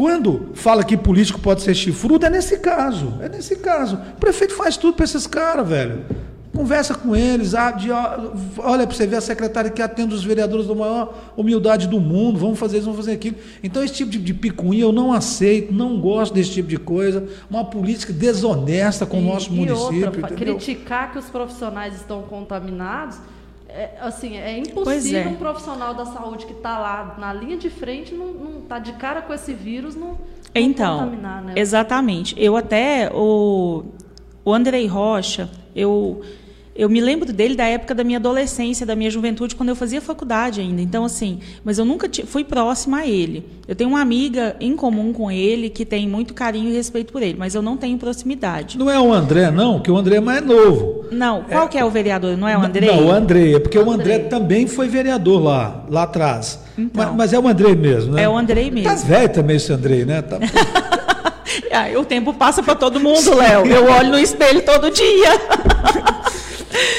[0.00, 3.18] quando fala que político pode ser chifrudo, é nesse caso.
[3.20, 3.96] É nesse caso.
[3.96, 6.06] O prefeito faz tudo para esses caras, velho.
[6.56, 10.74] Conversa com eles, abre, olha para você ver a secretária que atende os vereadores da
[10.74, 13.36] maior humildade do mundo, vamos fazer isso, vamos fazer aquilo.
[13.62, 17.28] Então, esse tipo de, de picuinha eu não aceito, não gosto desse tipo de coisa.
[17.50, 20.06] Uma política desonesta com e, o nosso município.
[20.06, 23.18] Outra, criticar que os profissionais estão contaminados
[23.70, 25.26] é, assim, é impossível é.
[25.26, 28.92] um profissional da saúde que está lá na linha de frente não estar tá de
[28.92, 30.18] cara com esse vírus, não, não
[30.54, 31.54] então, contaminar, né?
[31.56, 32.34] Exatamente.
[32.36, 33.84] Eu até, o,
[34.44, 36.22] o Andrei Rocha, eu
[36.80, 40.00] eu me lembro dele da época da minha adolescência, da minha juventude, quando eu fazia
[40.00, 40.80] faculdade ainda.
[40.80, 43.44] Então, assim, mas eu nunca fui próxima a ele.
[43.68, 47.22] Eu tenho uma amiga em comum com ele que tem muito carinho e respeito por
[47.22, 48.78] ele, mas eu não tenho proximidade.
[48.78, 51.04] Não é o André, não, que o André é mais novo.
[51.12, 52.34] Não, qual é, que é o vereador?
[52.38, 52.86] Não é o André?
[52.86, 56.60] Não, o André, porque o André, também foi vereador lá, lá atrás.
[56.78, 58.22] Então, mas, mas, é o André mesmo, né?
[58.22, 58.88] É o André mesmo.
[58.88, 60.22] Tá velho também esse André, né?
[60.22, 60.38] Tá...
[61.72, 63.66] ah, o tempo passa para todo mundo, Léo.
[63.66, 65.28] Eu olho no espelho todo dia.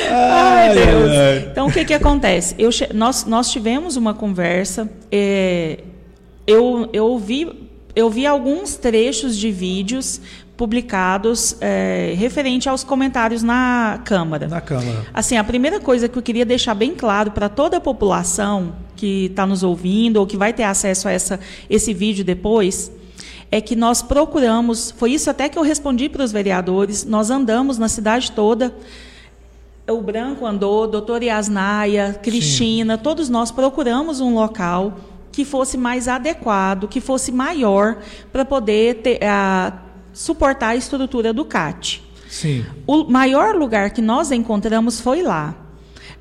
[0.09, 1.11] Ai, Deus.
[1.11, 1.47] Ai.
[1.51, 2.55] Então, o que, que acontece?
[2.57, 4.89] Eu, nós, nós tivemos uma conversa.
[5.11, 5.79] É,
[6.45, 10.21] eu, eu, vi, eu vi alguns trechos de vídeos
[10.57, 14.47] publicados é, referente aos comentários na Câmara.
[14.47, 15.07] Na Câmara.
[15.13, 19.25] Assim, a primeira coisa que eu queria deixar bem claro para toda a população que
[19.25, 22.91] está nos ouvindo ou que vai ter acesso a essa, esse vídeo depois
[23.49, 27.77] é que nós procuramos, foi isso até que eu respondi para os vereadores, nós andamos
[27.77, 28.73] na cidade toda
[29.87, 33.03] o Branco andou, doutor Yasnaia, Cristina, Sim.
[33.03, 34.93] todos nós procuramos um local
[35.31, 37.97] que fosse mais adequado, que fosse maior
[38.31, 39.73] para poder ter, a,
[40.13, 42.03] suportar a estrutura do CAT.
[42.29, 42.65] Sim.
[42.85, 45.55] O maior lugar que nós encontramos foi lá.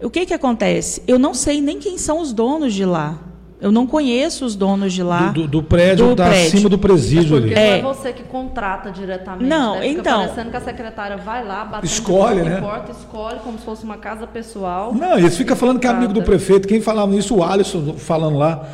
[0.01, 1.03] O que, que acontece?
[1.07, 3.18] Eu não sei nem quem são os donos de lá.
[3.61, 5.29] Eu não conheço os donos de lá.
[5.29, 7.83] Do, do, do prédio está acima do presídio é porque ali.
[7.83, 9.44] Não é você que contrata diretamente.
[9.44, 9.83] Não, né?
[9.83, 10.20] Fica então.
[10.20, 12.61] parecendo que a secretária vai lá, bate escolhe, né?
[12.61, 14.94] porta, escolhe como se fosse uma casa pessoal.
[14.94, 16.66] Não, eles ficam falando que é amigo do prefeito.
[16.66, 18.66] Quem falava isso, o Alisson falando lá.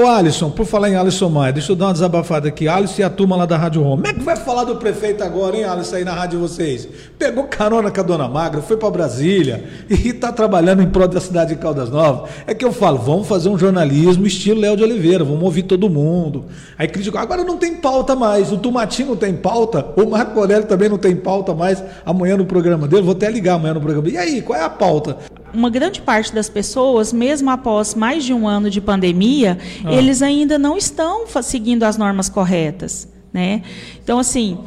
[0.00, 2.68] Ô Alisson, por falar em Alisson Maia, deixa eu dar uma desabafada aqui.
[2.68, 4.04] Alisson e a turma lá da Rádio Home.
[4.04, 6.88] Como é que vai falar do prefeito agora, hein, Alisson, aí na rádio de vocês?
[7.18, 11.20] Pegou carona com a dona Magra, foi para Brasília e está trabalhando em prol da
[11.20, 12.30] cidade de Caldas Novas.
[12.46, 15.90] É que eu falo, vamos fazer um jornalismo estilo Léo de Oliveira, vamos ouvir todo
[15.90, 16.44] mundo.
[16.78, 20.68] Aí criticou, agora não tem pauta mais, o Tomatinho não tem pauta, o Marco Aurélio
[20.68, 24.08] também não tem pauta mais amanhã no programa dele, vou até ligar amanhã no programa.
[24.08, 25.16] E aí, qual é a pauta?
[25.52, 29.92] Uma grande parte das pessoas, mesmo após mais de um ano de pandemia, ah.
[29.92, 33.62] eles ainda não estão seguindo as normas corretas, né?
[34.02, 34.58] Então, assim,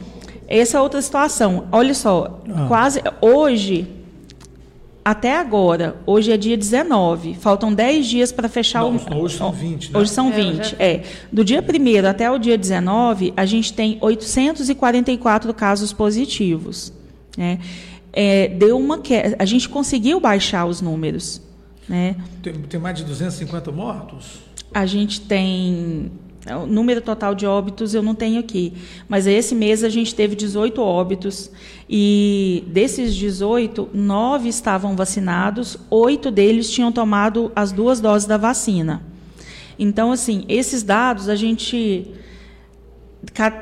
[0.47, 1.65] essa é outra situação.
[1.71, 2.65] Olha só, ah.
[2.67, 3.87] quase hoje,
[5.03, 9.23] até agora, hoje é dia 19, faltam 10 dias para fechar não, o.
[9.23, 9.91] Hoje são 20.
[9.91, 9.99] Né?
[9.99, 11.03] Hoje são 20, é, é.
[11.31, 16.93] Do dia 1 até o dia 19, a gente tem 844 casos positivos.
[17.37, 17.59] Né?
[18.13, 19.35] É, deu uma queda.
[19.39, 21.41] A gente conseguiu baixar os números.
[21.87, 22.15] Né?
[22.41, 24.39] Tem, tem mais de 250 mortos?
[24.73, 26.11] A gente tem.
[26.49, 28.73] O número total de óbitos eu não tenho aqui,
[29.07, 31.51] mas esse mês a gente teve 18 óbitos
[31.87, 39.03] e desses 18, nove estavam vacinados, oito deles tinham tomado as duas doses da vacina.
[39.77, 42.07] Então, assim, esses dados a gente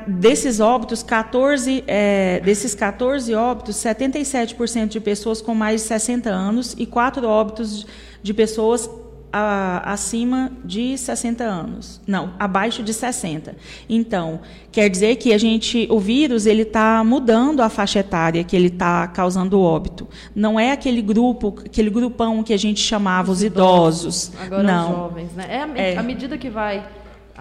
[0.06, 6.74] desses óbitos, 14, é, desses 14 óbitos, 77% de pessoas com mais de 60 anos
[6.78, 7.86] e 4 óbitos
[8.22, 8.88] de pessoas
[9.32, 12.00] a, acima de 60 anos.
[12.06, 13.54] Não, abaixo de 60.
[13.88, 14.40] Então,
[14.72, 18.68] quer dizer que a gente, o vírus ele está mudando a faixa etária que ele
[18.68, 20.08] está causando óbito.
[20.34, 24.28] Não é aquele grupo, aquele grupão que a gente chamava os, os idosos.
[24.28, 24.42] idosos.
[24.46, 24.90] Agora Não.
[24.90, 25.46] os jovens, né?
[25.48, 25.96] É, a, é.
[25.96, 26.84] à medida que vai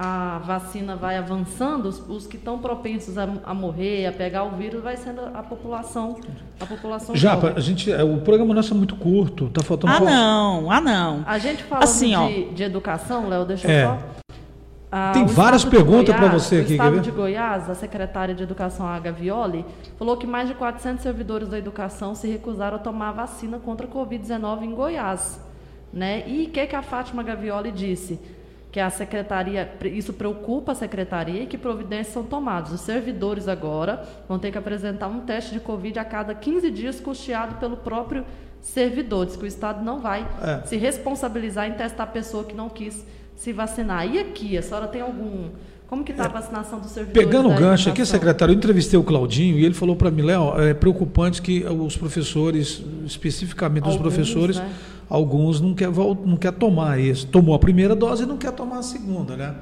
[0.01, 4.51] a vacina vai avançando, os, os que estão propensos a, a, morrer, a pegar o
[4.51, 6.15] vírus, vai sendo a população,
[6.57, 7.13] a população.
[7.17, 9.91] Já, a gente, é, o programa nosso é muito curto, tá faltando.
[9.91, 11.23] Ah, não, ah, não.
[11.27, 13.85] A gente falando assim, de, de, educação, Léo, deixa eu é.
[13.88, 13.99] só.
[14.89, 16.71] Ah, Tem várias perguntas para você aqui.
[16.71, 19.65] O Estado de Goiás, a secretária de Educação, a Gavioli,
[19.97, 23.85] falou que mais de 400 servidores da educação se recusaram a tomar a vacina contra
[23.85, 25.41] a Covid-19 em Goiás.
[25.91, 26.23] Né?
[26.25, 28.17] E o que, que a Fátima Gavioli disse?
[28.71, 32.71] Que a secretaria, isso preocupa a secretaria e que providências são tomadas.
[32.71, 36.99] Os servidores agora vão ter que apresentar um teste de Covid a cada 15 dias,
[36.99, 38.23] custeado pelo próprio
[38.62, 39.25] servidor.
[39.25, 40.67] Diz que o Estado não vai é.
[40.67, 43.03] se responsabilizar em testar a pessoa que não quis
[43.36, 44.08] se vacinar.
[44.08, 45.49] E aqui, a senhora tem algum.
[45.88, 46.29] Como que está a é.
[46.29, 47.27] vacinação dos servidores?
[47.27, 50.53] Pegando o gancho aqui, secretário, eu entrevistei o Claudinho e ele falou para mim, Léo,
[50.62, 54.69] é preocupante que os professores, especificamente os professores, né?
[55.09, 57.27] Alguns não quer, não quer tomar isso.
[57.27, 59.55] Tomou a primeira dose e não quer tomar a segunda, né?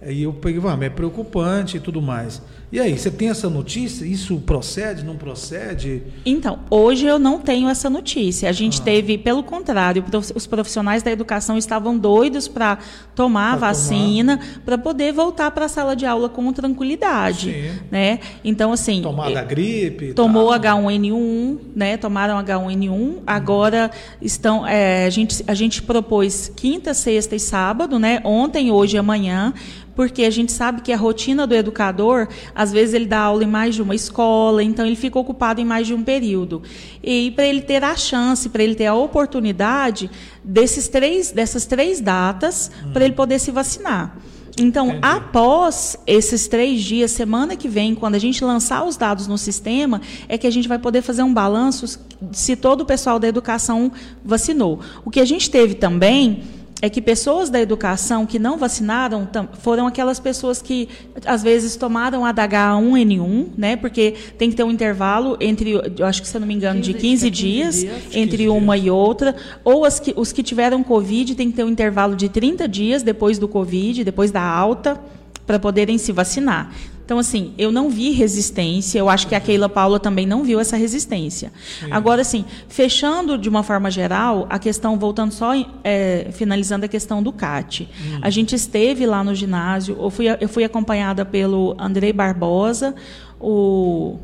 [0.00, 2.40] Aí eu peguei, ah, é preocupante e tudo mais.
[2.70, 4.04] E aí, você tem essa notícia?
[4.04, 6.02] Isso procede, não procede?
[6.24, 8.46] Então, hoje eu não tenho essa notícia.
[8.46, 8.84] A gente ah.
[8.84, 10.04] teve, pelo contrário,
[10.34, 12.78] os profissionais da educação estavam doidos para
[13.14, 17.52] tomar pra a vacina, para poder voltar para a sala de aula com tranquilidade.
[17.52, 17.78] Sim.
[17.90, 18.20] Né?
[18.44, 19.00] Então, assim.
[19.00, 20.12] Tomar da gripe.
[20.12, 21.96] Tomou H1N1, né?
[21.96, 22.90] Tomaram H1N1.
[22.90, 23.22] Hum.
[23.26, 24.66] Agora estão.
[24.66, 28.20] É, a, gente, a gente propôs quinta, sexta e sábado, né?
[28.24, 29.54] Ontem, hoje e amanhã
[29.98, 33.46] porque a gente sabe que a rotina do educador, às vezes ele dá aula em
[33.46, 36.60] mais de uma escola, então ele fica ocupado em mais de um período.
[37.00, 40.10] E para ele ter a chance, para ele ter a oportunidade
[40.42, 42.90] desses três, dessas três datas, hum.
[42.92, 44.18] para ele poder se vacinar.
[44.58, 44.98] Então, Entendi.
[45.02, 50.00] após esses três dias, semana que vem, quando a gente lançar os dados no sistema,
[50.28, 52.00] é que a gente vai poder fazer um balanço
[52.32, 53.92] se todo o pessoal da educação
[54.24, 54.80] vacinou.
[55.04, 56.42] O que a gente teve também
[56.80, 59.28] é que pessoas da educação que não vacinaram
[59.60, 60.88] foram aquelas pessoas que
[61.24, 63.76] às vezes tomaram a H1N1, né?
[63.76, 66.80] Porque tem que ter um intervalo entre, eu acho que se eu não me engano,
[66.80, 68.86] 15, de 15 dias, 15 dias entre 15 uma dias.
[68.86, 72.28] e outra, ou as que, os que tiveram COVID tem que ter um intervalo de
[72.28, 75.00] 30 dias depois do COVID, depois da alta,
[75.46, 76.72] para poderem se vacinar.
[77.08, 80.60] Então, assim, eu não vi resistência, eu acho que a Keila Paula também não viu
[80.60, 81.50] essa resistência.
[81.80, 81.90] Sim.
[81.90, 85.52] Agora, assim, fechando de uma forma geral, a questão, voltando só,
[85.82, 87.88] é, finalizando a questão do CAT.
[87.88, 88.18] Hum.
[88.20, 92.94] A gente esteve lá no ginásio, eu fui, eu fui acompanhada pelo Andrei Barbosa,
[93.40, 94.18] o,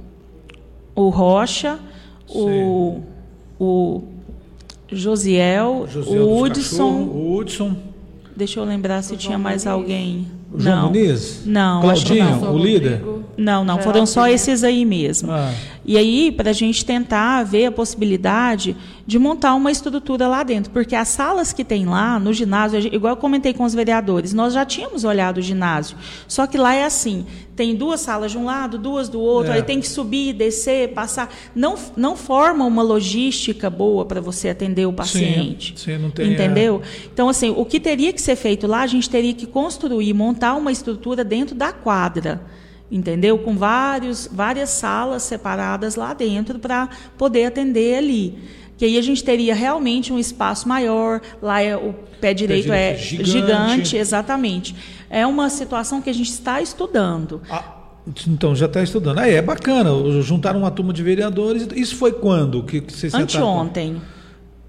[0.94, 1.78] o Rocha,
[2.28, 3.00] o,
[3.58, 4.02] o
[4.92, 6.92] Josiel, o Hudson.
[7.04, 7.76] O Hudson.
[8.36, 10.26] Deixa eu lembrar se tinha mais alguém.
[10.56, 10.86] João não.
[10.86, 11.42] Muniz?
[11.44, 11.80] Não.
[11.80, 13.02] Claudinho, o líder?
[13.36, 15.32] Não, não, foram só esses aí mesmo.
[15.32, 15.52] Ah.
[15.84, 18.74] E aí, para a gente tentar ver a possibilidade
[19.06, 23.12] de montar uma estrutura lá dentro, porque as salas que tem lá no ginásio, igual
[23.12, 26.84] eu comentei com os vereadores, nós já tínhamos olhado o ginásio, só que lá é
[26.84, 29.56] assim, tem duas salas de um lado, duas do outro, é.
[29.56, 34.86] aí tem que subir, descer, passar, não, não forma uma logística boa para você atender
[34.86, 36.80] o paciente, sim, sim, não tem, entendeu?
[36.82, 37.08] É.
[37.12, 40.54] Então assim, o que teria que ser feito lá, a gente teria que construir, montar
[40.54, 42.40] uma estrutura dentro da quadra
[42.90, 43.38] entendeu?
[43.38, 48.38] Com vários, várias salas separadas lá dentro para poder atender ali.
[48.76, 52.94] Que aí a gente teria realmente um espaço maior, lá é, o pé direito, pé
[52.94, 53.30] direito é gigante.
[53.30, 53.96] gigante.
[53.96, 54.74] exatamente.
[55.08, 57.40] É uma situação que a gente está estudando.
[57.48, 57.84] Ah,
[58.26, 59.18] então já está estudando.
[59.18, 59.90] Aí é bacana,
[60.22, 61.68] juntaram uma turma de vereadores.
[61.74, 63.94] Isso foi quando que, que vocês Anteontem.
[63.94, 64.13] Sentaram?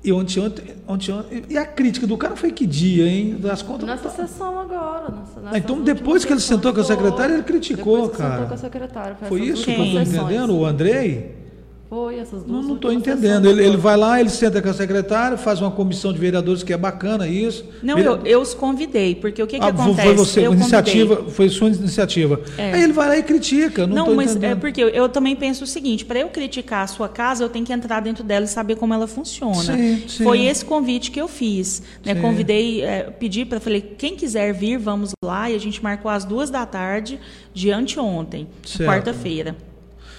[0.05, 3.37] E ontem, ontem, ontem, e a crítica do cara foi que dia, hein?
[3.39, 3.87] Das contas.
[3.87, 5.09] Nessa sessão agora.
[5.09, 8.33] Nessa, ah, então depois que ele sentou com a secretária, ele criticou, cara.
[8.33, 9.15] Sentou com a secretária.
[9.15, 10.55] Foi, foi isso que eu estou entendendo?
[10.55, 11.44] O Andrei?
[11.87, 12.65] Foi, essas duas.
[12.65, 13.47] Não estou entendendo.
[13.47, 16.73] Ele, ele vai lá, ele senta com a secretária, faz uma comissão de vereadores, que
[16.73, 17.63] é bacana isso.
[17.83, 20.07] Não, eu, eu os convidei, porque o que, que ah, acontece?
[20.07, 22.41] Foi você, eu iniciativa, foi sua iniciativa.
[22.57, 22.73] É.
[22.73, 23.85] Aí ele vai lá e critica.
[23.85, 24.51] Não, não mas entendendo.
[24.51, 27.49] é porque eu, eu, também penso o seguinte: para eu criticar a sua casa, eu
[27.49, 29.53] tenho que entrar dentro dela e saber como ela funciona.
[29.53, 30.23] Sim, sim.
[30.23, 31.83] Foi esse convite que eu fiz.
[32.03, 32.15] Né?
[32.15, 36.25] Convidei, é, pedi para falei, quem quiser vir, vamos lá, e a gente marcou às
[36.25, 37.19] duas da tarde
[37.53, 38.47] de anteontem,
[38.85, 39.55] quarta-feira.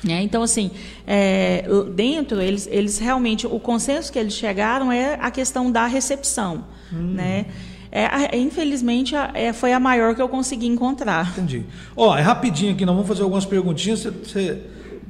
[0.09, 0.71] É, então, assim,
[1.07, 6.65] é, dentro, eles, eles realmente, o consenso que eles chegaram é a questão da recepção.
[6.93, 7.15] Hum.
[7.15, 7.47] Né?
[7.91, 11.31] É, infelizmente, é, foi a maior que eu consegui encontrar.
[11.31, 11.65] Entendi.
[11.97, 14.01] Ó, é rapidinho aqui, nós vamos fazer algumas perguntinhas.
[14.01, 14.63] Você, você,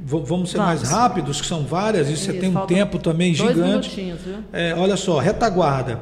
[0.04, 0.80] vamos ser vamos.
[0.80, 3.90] mais rápidos, que são várias, e você tem um tempo também gigante.
[3.90, 4.38] Viu?
[4.52, 6.00] É, olha só, retaguarda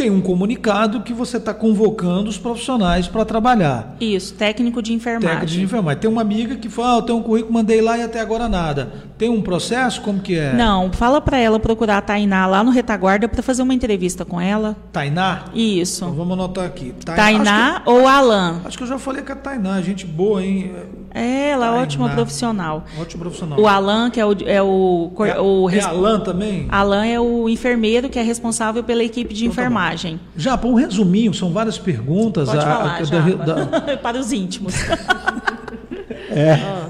[0.00, 3.96] tem um comunicado que você está convocando os profissionais para trabalhar.
[4.00, 5.28] Isso, técnico de enfermagem.
[5.28, 6.00] Técnico de enfermagem.
[6.00, 8.48] Tem uma amiga que fala, ah, eu tenho um currículo, mandei lá e até agora
[8.48, 8.90] nada.
[9.18, 10.00] Tem um processo?
[10.00, 10.54] Como que é?
[10.54, 14.40] Não, fala para ela procurar a Tainá lá no Retaguarda para fazer uma entrevista com
[14.40, 14.74] ela.
[14.90, 15.44] Tainá?
[15.54, 16.02] Isso.
[16.02, 16.94] Então vamos anotar aqui.
[17.04, 18.62] Tainá, ou Alan?
[18.64, 20.72] Acho que eu já falei com a Tainá, gente boa, hein?
[21.12, 22.84] É, ela é ótima profissional.
[22.98, 23.60] Ótimo profissional.
[23.60, 24.32] O Alan, que é o.
[24.46, 26.66] É, o, é, o, é Alan também?
[26.70, 29.89] Alan é o enfermeiro que é responsável pela equipe de então, tá enfermagem.
[29.89, 29.89] Tá
[30.36, 32.48] já, para um resuminho, são várias perguntas.
[32.48, 33.96] Pode a, falar, a, da, da...
[33.98, 34.74] Para os íntimos.
[36.30, 36.52] é.
[36.52, 36.88] Ah.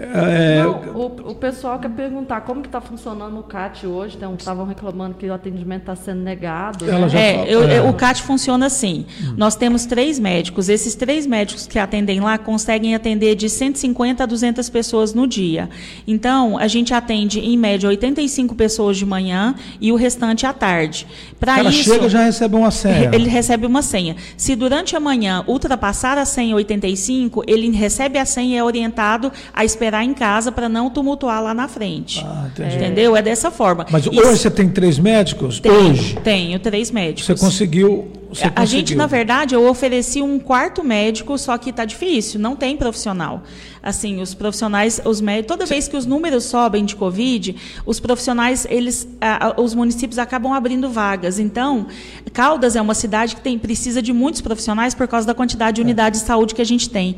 [0.00, 4.16] É, Não, o, o, pessoal quer perguntar como que está funcionando o CAT hoje.
[4.38, 6.84] Estavam reclamando que o atendimento está sendo negado.
[6.84, 7.08] Né?
[7.14, 7.82] É, eu, é.
[7.82, 9.06] O CAT funciona assim.
[9.20, 9.34] Hum.
[9.36, 10.68] Nós temos três médicos.
[10.68, 15.68] Esses três médicos que atendem lá conseguem atender de 150 a 200 pessoas no dia.
[16.06, 21.08] Então, a gente atende, em média, 85 pessoas de manhã e o restante à tarde.
[21.40, 23.10] Para isso, chega já recebe uma senha.
[23.12, 24.14] Ele recebe uma senha.
[24.36, 29.32] Se durante a manhã ultrapassar a senha 85, ele recebe a senha e é orientado
[29.52, 32.24] a esperar esperar em casa para não tumultuar lá na frente.
[32.24, 33.16] Ah, entendeu?
[33.16, 33.86] É dessa forma.
[33.90, 35.58] Mas hoje você tem três médicos?
[35.60, 36.18] Tenho, hoje?
[36.22, 37.24] Tenho três médicos.
[37.24, 38.12] Você conseguiu.
[38.54, 42.76] A gente, na verdade, eu ofereci um quarto médico, só que está difícil, não tem
[42.76, 43.42] profissional.
[43.82, 48.66] Assim, os profissionais, os médicos, toda vez que os números sobem de Covid, os profissionais,
[48.68, 49.08] eles,
[49.56, 51.38] os municípios acabam abrindo vagas.
[51.38, 51.86] Então,
[52.34, 55.80] Caldas é uma cidade que tem, precisa de muitos profissionais por causa da quantidade de
[55.80, 57.16] unidades de saúde que a gente tem.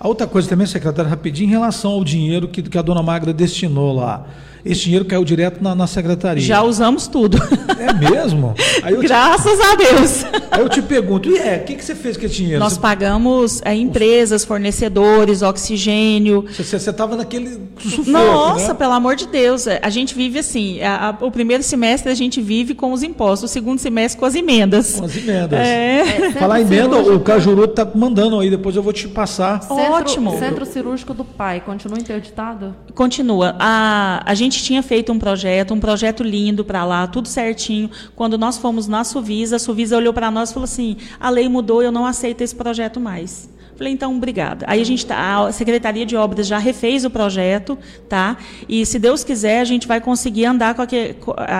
[0.00, 3.32] A outra coisa também, secretário, rapidinho, em relação ao dinheiro que, que a dona Magra
[3.32, 4.26] destinou lá.
[4.64, 6.42] Esse dinheiro caiu direto na, na secretaria.
[6.42, 7.38] Já usamos tudo.
[7.78, 8.54] É mesmo?
[9.00, 9.66] Graças te...
[9.66, 10.24] a Deus.
[10.50, 12.58] Aí eu te pergunto, e é, o que, que você fez com esse dinheiro?
[12.58, 12.80] Nós você...
[12.80, 16.44] pagamos é, empresas, fornecedores, oxigênio.
[16.56, 18.74] Você estava naquele sufoco, Nossa, né?
[18.74, 19.66] pelo amor de Deus.
[19.66, 23.02] É, a gente vive assim, a, a, o primeiro semestre a gente vive com os
[23.02, 24.96] impostos, o segundo semestre com as emendas.
[24.96, 25.58] Com as emendas.
[25.58, 26.00] É.
[26.00, 29.62] é Falar emenda, o Cajuru está mandando aí, depois eu vou te passar.
[29.62, 30.38] Centro, Ótimo.
[30.38, 32.74] Centro Cirúrgico do Pai, continua interditado?
[32.94, 33.54] Continua.
[33.58, 37.90] A, a gente tinha feito um projeto, um projeto lindo para lá, tudo certinho.
[38.16, 41.48] Quando nós fomos na Suvisa, a Suvisa olhou para nós e falou assim: a lei
[41.48, 43.48] mudou, eu não aceito esse projeto mais.
[43.78, 44.66] Falei, então, obrigada.
[44.68, 48.36] Aí a gente tá, a Secretaria de Obras já refez o projeto, tá?
[48.68, 51.14] E se Deus quiser, a gente vai conseguir andar com aquele,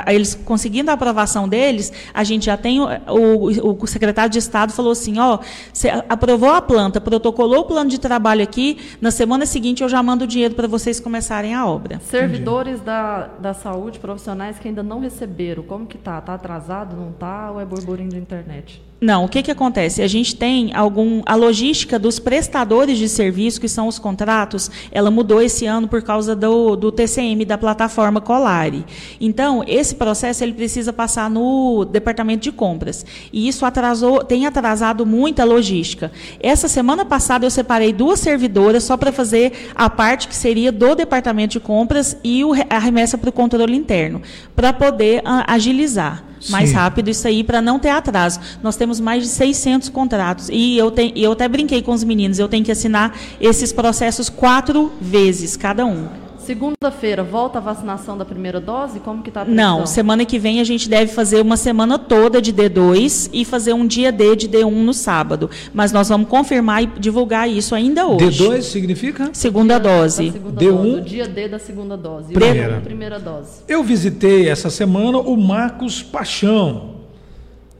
[0.08, 4.72] eles conseguindo a aprovação deles, a gente já tem o, o, o secretário de Estado
[4.72, 5.38] falou assim, ó,
[5.72, 10.02] você aprovou a planta, protocolou o plano de trabalho aqui, na semana seguinte eu já
[10.02, 12.00] mando o dinheiro para vocês começarem a obra.
[12.00, 16.20] Servidores da, da saúde, profissionais que ainda não receberam, como que tá?
[16.20, 17.52] Tá atrasado, não tá?
[17.52, 18.87] Ou é burburinho de internet?
[19.00, 20.02] Não, o que, que acontece?
[20.02, 21.22] A gente tem algum.
[21.24, 26.02] A logística dos prestadores de serviço, que são os contratos, ela mudou esse ano por
[26.02, 28.84] causa do, do TCM, da plataforma Colari.
[29.20, 33.06] Então, esse processo ele precisa passar no departamento de compras.
[33.32, 36.10] E isso atrasou, tem atrasado muito a logística.
[36.40, 40.96] Essa semana passada eu separei duas servidoras só para fazer a parte que seria do
[40.96, 44.20] departamento de compras e o, a remessa para o controle interno,
[44.56, 46.76] para poder ah, agilizar mais Sim.
[46.76, 48.40] rápido isso aí para não ter atraso.
[48.62, 52.38] Nós temos mais de 600 contratos e eu, tenho, eu até brinquei com os meninos,
[52.38, 56.27] eu tenho que assinar esses processos quatro vezes cada um.
[56.48, 59.00] Segunda-feira, volta a vacinação da primeira dose?
[59.00, 59.80] Como que está a previsão?
[59.80, 63.74] Não, semana que vem a gente deve fazer uma semana toda de D2 e fazer
[63.74, 65.50] um dia D de D1 no sábado.
[65.74, 68.42] Mas nós vamos confirmar e divulgar isso ainda hoje.
[68.42, 69.28] D2 significa?
[69.34, 70.32] Segunda dose.
[70.32, 70.72] Segunda D1?
[70.72, 72.32] Dose, o dia D da segunda dose.
[72.32, 72.80] Primeira.
[72.80, 73.60] primeira dose.
[73.68, 76.94] Eu visitei essa semana o Marcos Paixão,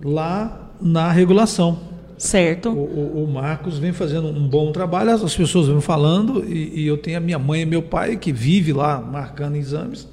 [0.05, 1.88] lá na regulação.
[2.19, 2.71] Certo.
[2.71, 6.87] O, o, o, Marcos vem fazendo um bom trabalho, as pessoas vêm falando, e, e,
[6.87, 10.09] eu tenho a minha mãe e meu pai que vive lá marcando exames.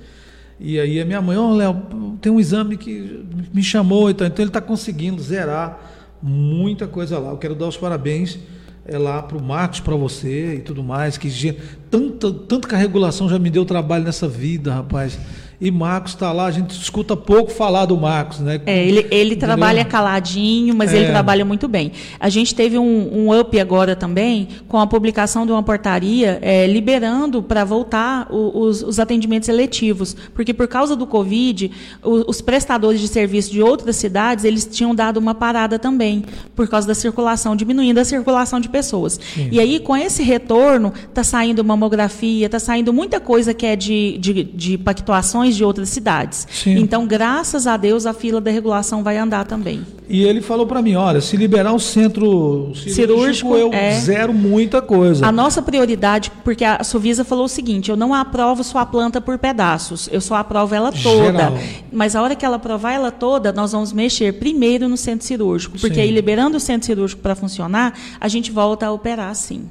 [0.59, 4.25] E aí a minha mãe, ó, oh, Léo, tem um exame que me chamou, então,
[4.25, 5.79] então ele está conseguindo zerar
[6.21, 7.31] muita coisa lá.
[7.31, 8.39] Eu quero dar os parabéns
[8.87, 11.57] é lá para o Marcos, para você e tudo mais, que
[11.89, 15.17] tanto, tanto que a regulação já me deu trabalho nessa vida, rapaz
[15.59, 18.59] e Marcos está lá, a gente escuta pouco falar do Marcos, né?
[18.65, 20.97] É, ele, ele trabalha caladinho, mas é.
[20.97, 21.91] ele trabalha muito bem.
[22.19, 26.67] A gente teve um, um, up agora também com a publicação de uma portaria é,
[26.67, 31.71] liberando para voltar os, os, atendimentos eletivos, porque por causa do Covid,
[32.03, 36.25] os, os, prestadores de serviço de outras cidades, eles tinham dado uma parada também,
[36.55, 39.19] por causa da circulação, diminuindo a circulação de pessoas.
[39.33, 39.49] Sim.
[39.51, 44.17] E aí, com esse retorno, está saindo mamografia, está saindo muita coisa que é de,
[44.17, 46.47] de, de pactuações de outras cidades.
[46.49, 46.77] Sim.
[46.77, 49.85] Então, graças a Deus, a fila da regulação vai andar também.
[50.07, 53.99] E ele falou para mim, olha, se liberar o centro cirúrgico, cirúrgico eu é...
[53.99, 55.25] zero muita coisa.
[55.25, 59.37] A nossa prioridade, porque a Suvisa falou o seguinte, eu não aprovo sua planta por
[59.37, 61.25] pedaços, eu só aprovo ela toda.
[61.25, 61.57] Geral.
[61.91, 65.77] Mas a hora que ela aprovar ela toda, nós vamos mexer primeiro no centro cirúrgico,
[65.79, 66.01] porque sim.
[66.01, 69.69] aí liberando o centro cirúrgico para funcionar, a gente volta a operar sim.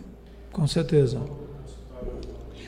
[0.53, 1.21] Com certeza.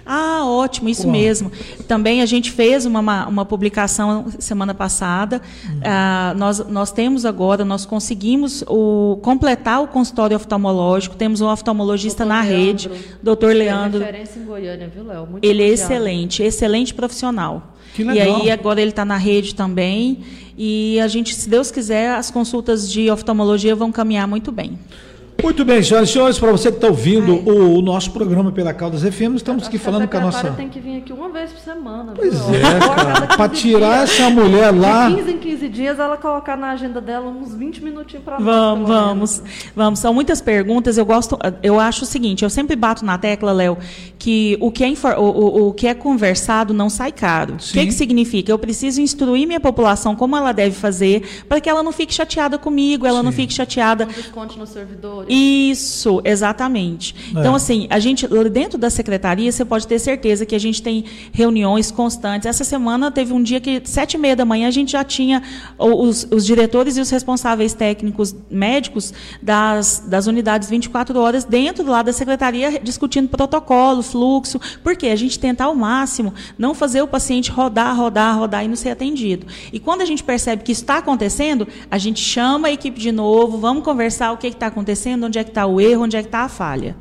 [0.06, 1.50] Ah, ótimo, isso mesmo.
[1.88, 5.42] Também a gente fez uma, uma publicação semana passada.
[5.64, 5.80] Uhum.
[5.84, 11.16] Ah, nós, nós temos agora, nós conseguimos o, completar o consultório oftalmológico.
[11.16, 14.02] Temos um oftalmologista doutor na Leandro, rede, doutor Leandro.
[14.02, 15.26] É referência em Goiânia, viu, Léo?
[15.26, 17.74] Muito ele é excelente, excelente profissional.
[17.92, 18.38] Que legal.
[18.38, 20.20] E aí agora ele está na rede também.
[20.56, 24.78] E a gente, se Deus quiser, as consultas de oftalmologia vão caminhar muito bem.
[25.42, 28.72] Muito bem, senhoras e senhores, para você que está ouvindo o, o, nosso programa pela
[28.72, 30.50] Caldas FM, estamos aqui falando com a nossa.
[30.52, 32.12] tem que vir aqui uma vez por semana.
[32.16, 32.54] Pois viu?
[32.54, 33.26] é, cara.
[33.36, 35.08] Para tirar dias, essa mulher lá.
[35.08, 38.88] De 15 em 15 dias, ela colocar na agenda dela uns 20 minutinhos para Vamos,
[38.88, 39.42] vamos.
[39.74, 39.98] Vamos.
[39.98, 40.96] São muitas perguntas.
[40.96, 43.76] Eu gosto, eu acho o seguinte: eu sempre bato na tecla, Léo,
[44.18, 47.54] que o que, é o, o, o, que é conversado não sai caro.
[47.54, 48.50] O que, que significa?
[48.50, 52.58] Eu preciso instruir minha população como ela deve fazer para que ela não fique chateada
[52.58, 53.24] comigo, ela Sim.
[53.24, 54.04] não fique chateada.
[54.04, 55.25] Um desconto no servidor.
[55.28, 57.14] Isso, exatamente.
[57.34, 57.40] É.
[57.40, 61.04] Então, assim, a gente, dentro da secretaria, você pode ter certeza que a gente tem
[61.32, 62.46] reuniões constantes.
[62.46, 65.42] Essa semana teve um dia que, sete e meia da manhã, a gente já tinha
[65.78, 69.12] os, os diretores e os responsáveis técnicos médicos
[69.42, 75.38] das, das unidades 24 horas dentro lá da secretaria discutindo protocolo, fluxo, porque a gente
[75.38, 79.46] tenta ao máximo não fazer o paciente rodar, rodar, rodar e não ser atendido.
[79.72, 83.58] E quando a gente percebe que está acontecendo, a gente chama a equipe de novo,
[83.58, 86.20] vamos conversar o que está acontecendo entenda onde é que está o erro, onde é
[86.20, 86.94] que está a falha.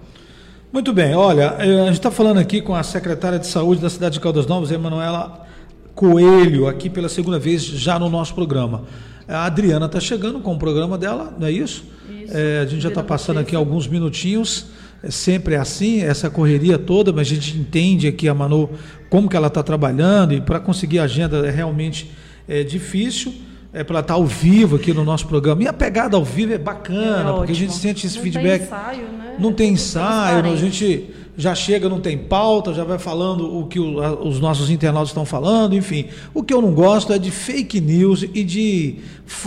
[0.71, 3.89] Muito bem, olha, eh, a gente está falando aqui com a secretária de saúde da
[3.89, 5.45] cidade de Caldas Novas, Emanuela
[5.93, 8.83] Coelho, aqui pela segunda vez já no nosso programa.
[9.27, 11.85] A Adriana está chegando com o programa dela, não é isso?
[12.09, 12.35] isso.
[12.35, 14.67] É, a gente já está passando aqui alguns minutinhos.
[15.01, 18.69] É sempre assim, essa correria toda, mas a gente entende aqui a Manu
[19.09, 22.11] como que ela está trabalhando e para conseguir a agenda é realmente
[22.47, 23.33] é, difícil.
[23.75, 25.61] É para estar tá ao vivo aqui no nosso programa.
[25.61, 28.59] E a pegada ao vivo é bacana, é porque a gente sente esse não feedback.
[28.59, 29.35] Tem ensaio, né?
[29.37, 33.77] Não tem ensaio, a gente já chega, não tem pauta, já vai falando o que
[33.77, 36.05] o, a, os nossos internautas estão falando, enfim.
[36.33, 38.99] O que eu não gosto é de fake news e de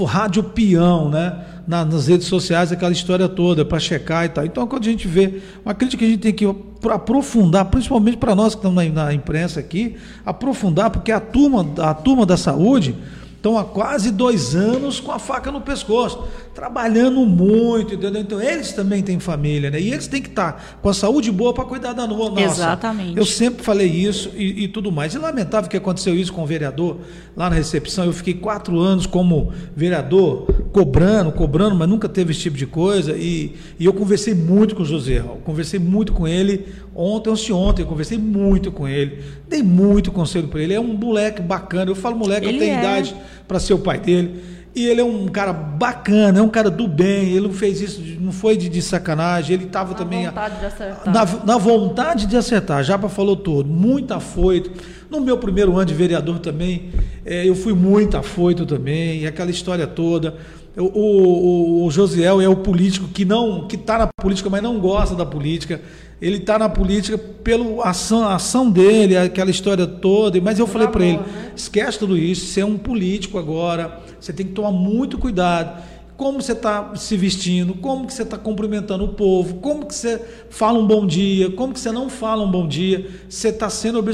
[0.07, 1.45] rádio peão, né?
[1.67, 4.45] Na, nas redes sociais, aquela história toda, para checar e tal.
[4.45, 6.45] Então, quando a gente vê uma crítica que a gente tem que
[6.91, 11.95] aprofundar, principalmente para nós que estamos na, na imprensa aqui, aprofundar, porque a turma, a
[11.95, 12.95] turma da saúde
[13.39, 18.21] Estão há quase dois anos com a faca no pescoço, trabalhando muito, entendeu?
[18.21, 19.81] Então eles também têm família, né?
[19.81, 22.41] E eles têm que estar com a saúde boa para cuidar da nossa.
[22.41, 23.17] Exatamente.
[23.17, 25.15] Eu sempre falei isso e, e, tudo mais.
[25.15, 26.97] E lamentável que aconteceu isso com o vereador
[27.37, 28.07] lá na recepção.
[28.07, 33.17] Eu fiquei quatro anos como vereador, cobrando, cobrando, mas nunca teve esse tipo de coisa.
[33.17, 37.83] E, e eu conversei muito com o José, conversei muito com ele ontem, ontem, ontem,
[37.83, 40.75] eu conversei muito com ele, dei muito conselho para ele.
[40.75, 41.89] É um moleque bacana.
[41.89, 42.79] Eu falo moleque, ele eu tenho é.
[42.81, 43.15] idade
[43.47, 44.59] para ser o pai dele.
[44.75, 47.33] E ele é um cara bacana, é um cara do bem.
[47.33, 49.55] Ele não fez isso, não foi de, de sacanagem.
[49.55, 50.25] Ele estava também.
[50.25, 51.13] Na vontade de acertar.
[51.13, 52.85] Na, na vontade de acertar.
[52.85, 53.69] Japa falou todo.
[53.69, 54.71] Muito afoito.
[55.11, 56.91] No meu primeiro ano de vereador também,
[57.25, 59.23] é, eu fui muito afoito também.
[59.23, 60.37] E aquela história toda.
[60.77, 64.79] O, o, o Josiel é o político que não que está na política, mas não
[64.79, 65.81] gosta da política.
[66.21, 70.41] Ele está na política pela ação, ação dele, aquela história toda.
[70.41, 71.53] Mas eu falei para ele: né?
[71.55, 75.83] esquece tudo isso, você é um político agora, você tem que tomar muito cuidado
[76.19, 80.21] como você está se vestindo, como que você está cumprimentando o povo, como que você
[80.51, 84.05] fala um bom dia, como que você não fala um bom dia, você está sendo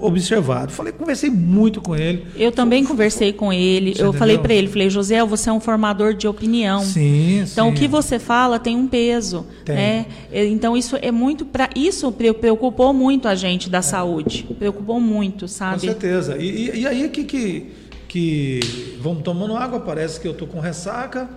[0.00, 0.70] observado.
[0.70, 2.24] Falei, conversei muito com ele.
[2.36, 3.88] Eu também conversei com ele.
[3.88, 4.12] Eu entendeu?
[4.12, 6.80] falei para ele, falei, José, você é um formador de opinião.
[6.84, 7.72] Sim, Então sim.
[7.72, 9.44] o que você fala tem um peso.
[9.64, 9.74] Tem.
[9.74, 10.06] Né?
[10.30, 13.82] Então isso é muito para isso preocupou muito a gente da é.
[13.82, 15.80] saúde, preocupou muito, sabe?
[15.80, 16.36] Com certeza.
[16.38, 17.72] E, e, e aí que que
[18.06, 21.28] que vamos tomando água, parece que eu estou com ressaca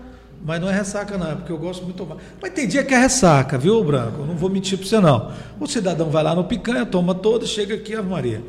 [0.44, 2.18] mas não é ressaca, não, é porque eu gosto muito de tomar.
[2.42, 4.22] Mas tem dia que é ressaca, viu, Branco?
[4.22, 5.32] Eu não vou mentir para você, não.
[5.60, 8.42] O cidadão vai lá no picanha, toma toda, chega aqui, a Maria.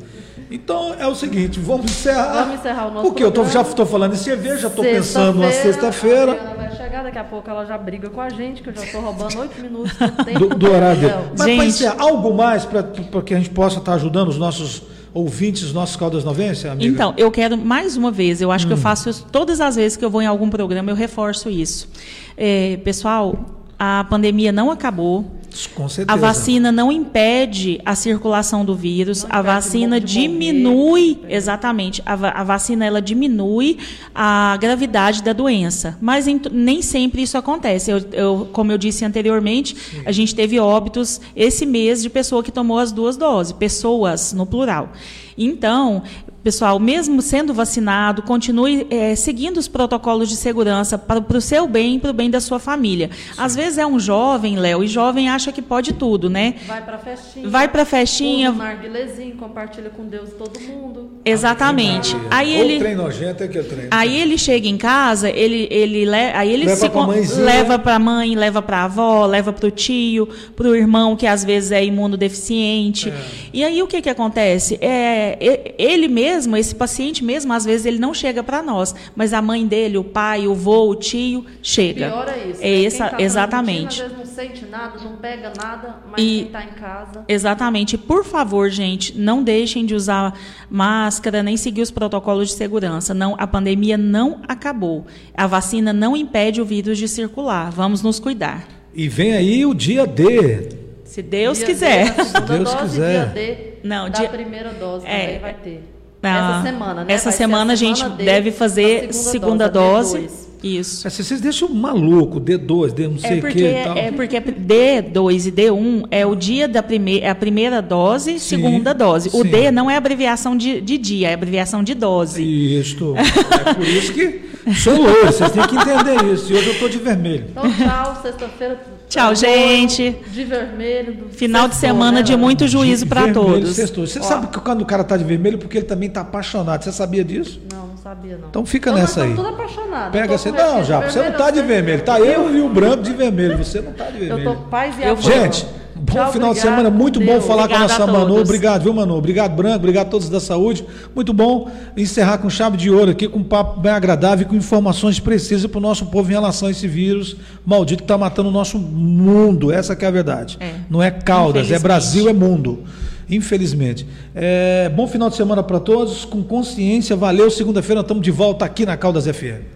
[0.49, 2.45] Então é o seguinte, vamos encerrar.
[2.45, 3.47] Vamos encerrar o nosso Porque programa.
[3.47, 6.35] eu tô, já estou falando em cerveja, já estou pensando na sexta-feira.
[6.35, 8.83] Ela vai chegar, daqui a pouco ela já briga com a gente, que eu já
[8.83, 9.93] estou roubando oito minutos
[10.39, 11.13] do, do horário dele.
[11.37, 11.57] Mas gente...
[11.57, 12.83] para encerrar, algo mais para
[13.23, 16.91] que a gente possa estar ajudando os nossos ouvintes nossos Caldas Novense, amiga?
[16.91, 18.69] Então, eu quero mais uma vez, eu acho hum.
[18.69, 18.81] que eu hum.
[18.81, 21.87] faço isso todas as vezes que eu vou em algum programa, eu reforço isso.
[22.35, 25.25] É, pessoal, a pandemia não acabou.
[25.73, 26.17] Com certeza.
[26.17, 32.85] A vacina não impede a circulação do vírus, a vacina diminui, exatamente, a, a, vacina
[32.85, 33.77] ela diminui
[34.13, 37.91] a gravidade da doença, mas em, nem sempre isso acontece.
[37.91, 40.01] Eu, eu, como eu disse anteriormente, Sim.
[40.05, 44.45] a gente teve óbitos esse mês de pessoa que tomou as duas doses, pessoas no
[44.45, 44.91] plural.
[45.37, 46.03] Então,
[46.43, 51.67] pessoal, mesmo sendo vacinado, continue é, seguindo os protocolos de segurança para, para o seu
[51.67, 53.09] bem e para o bem da sua família.
[53.13, 53.33] Sim.
[53.37, 56.55] Às vezes é um jovem, Léo, e jovem acha que pode tudo, né?
[56.67, 57.49] Vai para festinha.
[57.49, 58.51] Vai para festinha.
[58.51, 61.11] Um narguilezinho, compartilha com Deus todo mundo.
[61.23, 62.15] Exatamente.
[62.29, 63.87] Aí ele trem nojento é que eu treino.
[63.91, 67.05] Aí ele chega em casa, ele ele aí ele leva se pra
[67.41, 71.15] leva para a mãe, leva para a avó, leva para o tio, para o irmão
[71.15, 73.09] que às vezes é imunodeficiente.
[73.09, 73.13] É.
[73.53, 74.77] E aí o que que acontece?
[74.81, 75.37] É
[75.77, 79.41] ele mesmo mesmo, esse paciente mesmo, às vezes ele não chega para nós, mas a
[79.41, 82.09] mãe dele, o pai, o vô, o tio, chega.
[82.09, 82.59] Pior é isso.
[82.61, 82.85] É né?
[82.85, 84.01] essa, tá exatamente.
[84.01, 87.25] Às vezes não sente nada, não pega nada, mas e, quem está em casa.
[87.27, 87.97] Exatamente.
[87.97, 90.37] Por favor, gente, não deixem de usar
[90.69, 93.13] máscara, nem seguir os protocolos de segurança.
[93.13, 95.05] Não, a pandemia não acabou.
[95.35, 97.71] A vacina não impede o vírus de circular.
[97.71, 98.67] Vamos nos cuidar.
[98.93, 100.69] E vem aí o dia D.
[101.05, 102.15] Se Deus dia quiser.
[102.15, 103.33] D, Se Deus dose, quiser.
[103.33, 104.29] Dia D não, da dia...
[104.29, 105.92] primeira dose é, vai ter.
[106.29, 107.13] Essa semana, né?
[107.13, 110.19] Essa Vai semana a, semana gente deve fazer segunda, segunda dose.
[110.19, 110.43] dose.
[110.63, 111.01] Isso.
[111.03, 113.97] Mas vocês deixam maluco, D2, D não sei o é que e tal.
[113.97, 118.55] É porque D2 e D1 é o dia da primeira, é a primeira dose, sim,
[118.55, 119.27] segunda dose.
[119.33, 119.49] O sim.
[119.49, 122.41] D não é abreviação de, de dia, é abreviação de dose.
[122.41, 123.13] Isso.
[123.17, 124.41] é por isso que
[124.81, 126.53] sou louro, vocês têm que entender isso.
[126.53, 127.45] E hoje eu estou de vermelho.
[127.49, 128.79] Então, tchau, sexta-feira.
[129.13, 130.09] Tchau, tá gente.
[130.31, 131.27] De vermelho.
[131.29, 133.75] Final de semana né, de muito juízo para todos.
[133.75, 134.07] Sextou.
[134.07, 134.23] Você Ó.
[134.23, 136.83] sabe que quando o cara está de vermelho, porque ele também está apaixonado.
[136.83, 137.61] Você sabia disso?
[137.71, 138.47] Não, não sabia não.
[138.47, 139.35] Então fica nessa aí.
[139.35, 140.11] Tudo apaixonado.
[140.11, 140.99] Pega assim, não, já.
[141.01, 142.01] Você não está de vermelho.
[142.01, 143.55] Tá eu e o branco de vermelho.
[143.55, 144.49] Você não está de vermelho.
[144.49, 145.21] Eu tô paz e amor.
[145.21, 145.67] Gente.
[146.11, 148.41] Bom final de semana, muito bom falar com a nossa Manu.
[148.41, 149.15] Obrigado, viu, Manu?
[149.15, 149.77] Obrigado, Branco.
[149.77, 150.83] Obrigado a todos da saúde.
[151.15, 154.55] Muito bom encerrar com chave de ouro aqui, com um papo bem agradável e com
[154.55, 158.49] informações precisas para o nosso povo em relação a esse vírus maldito que está matando
[158.49, 159.71] o nosso mundo.
[159.71, 160.57] Essa que é a verdade.
[160.59, 160.73] É.
[160.89, 162.83] Não é Caldas, é Brasil, é mundo.
[163.29, 164.05] Infelizmente.
[164.35, 167.15] É, bom final de semana para todos, com consciência.
[167.15, 167.49] Valeu.
[167.49, 169.71] Segunda-feira estamos de volta aqui na Caldas FM.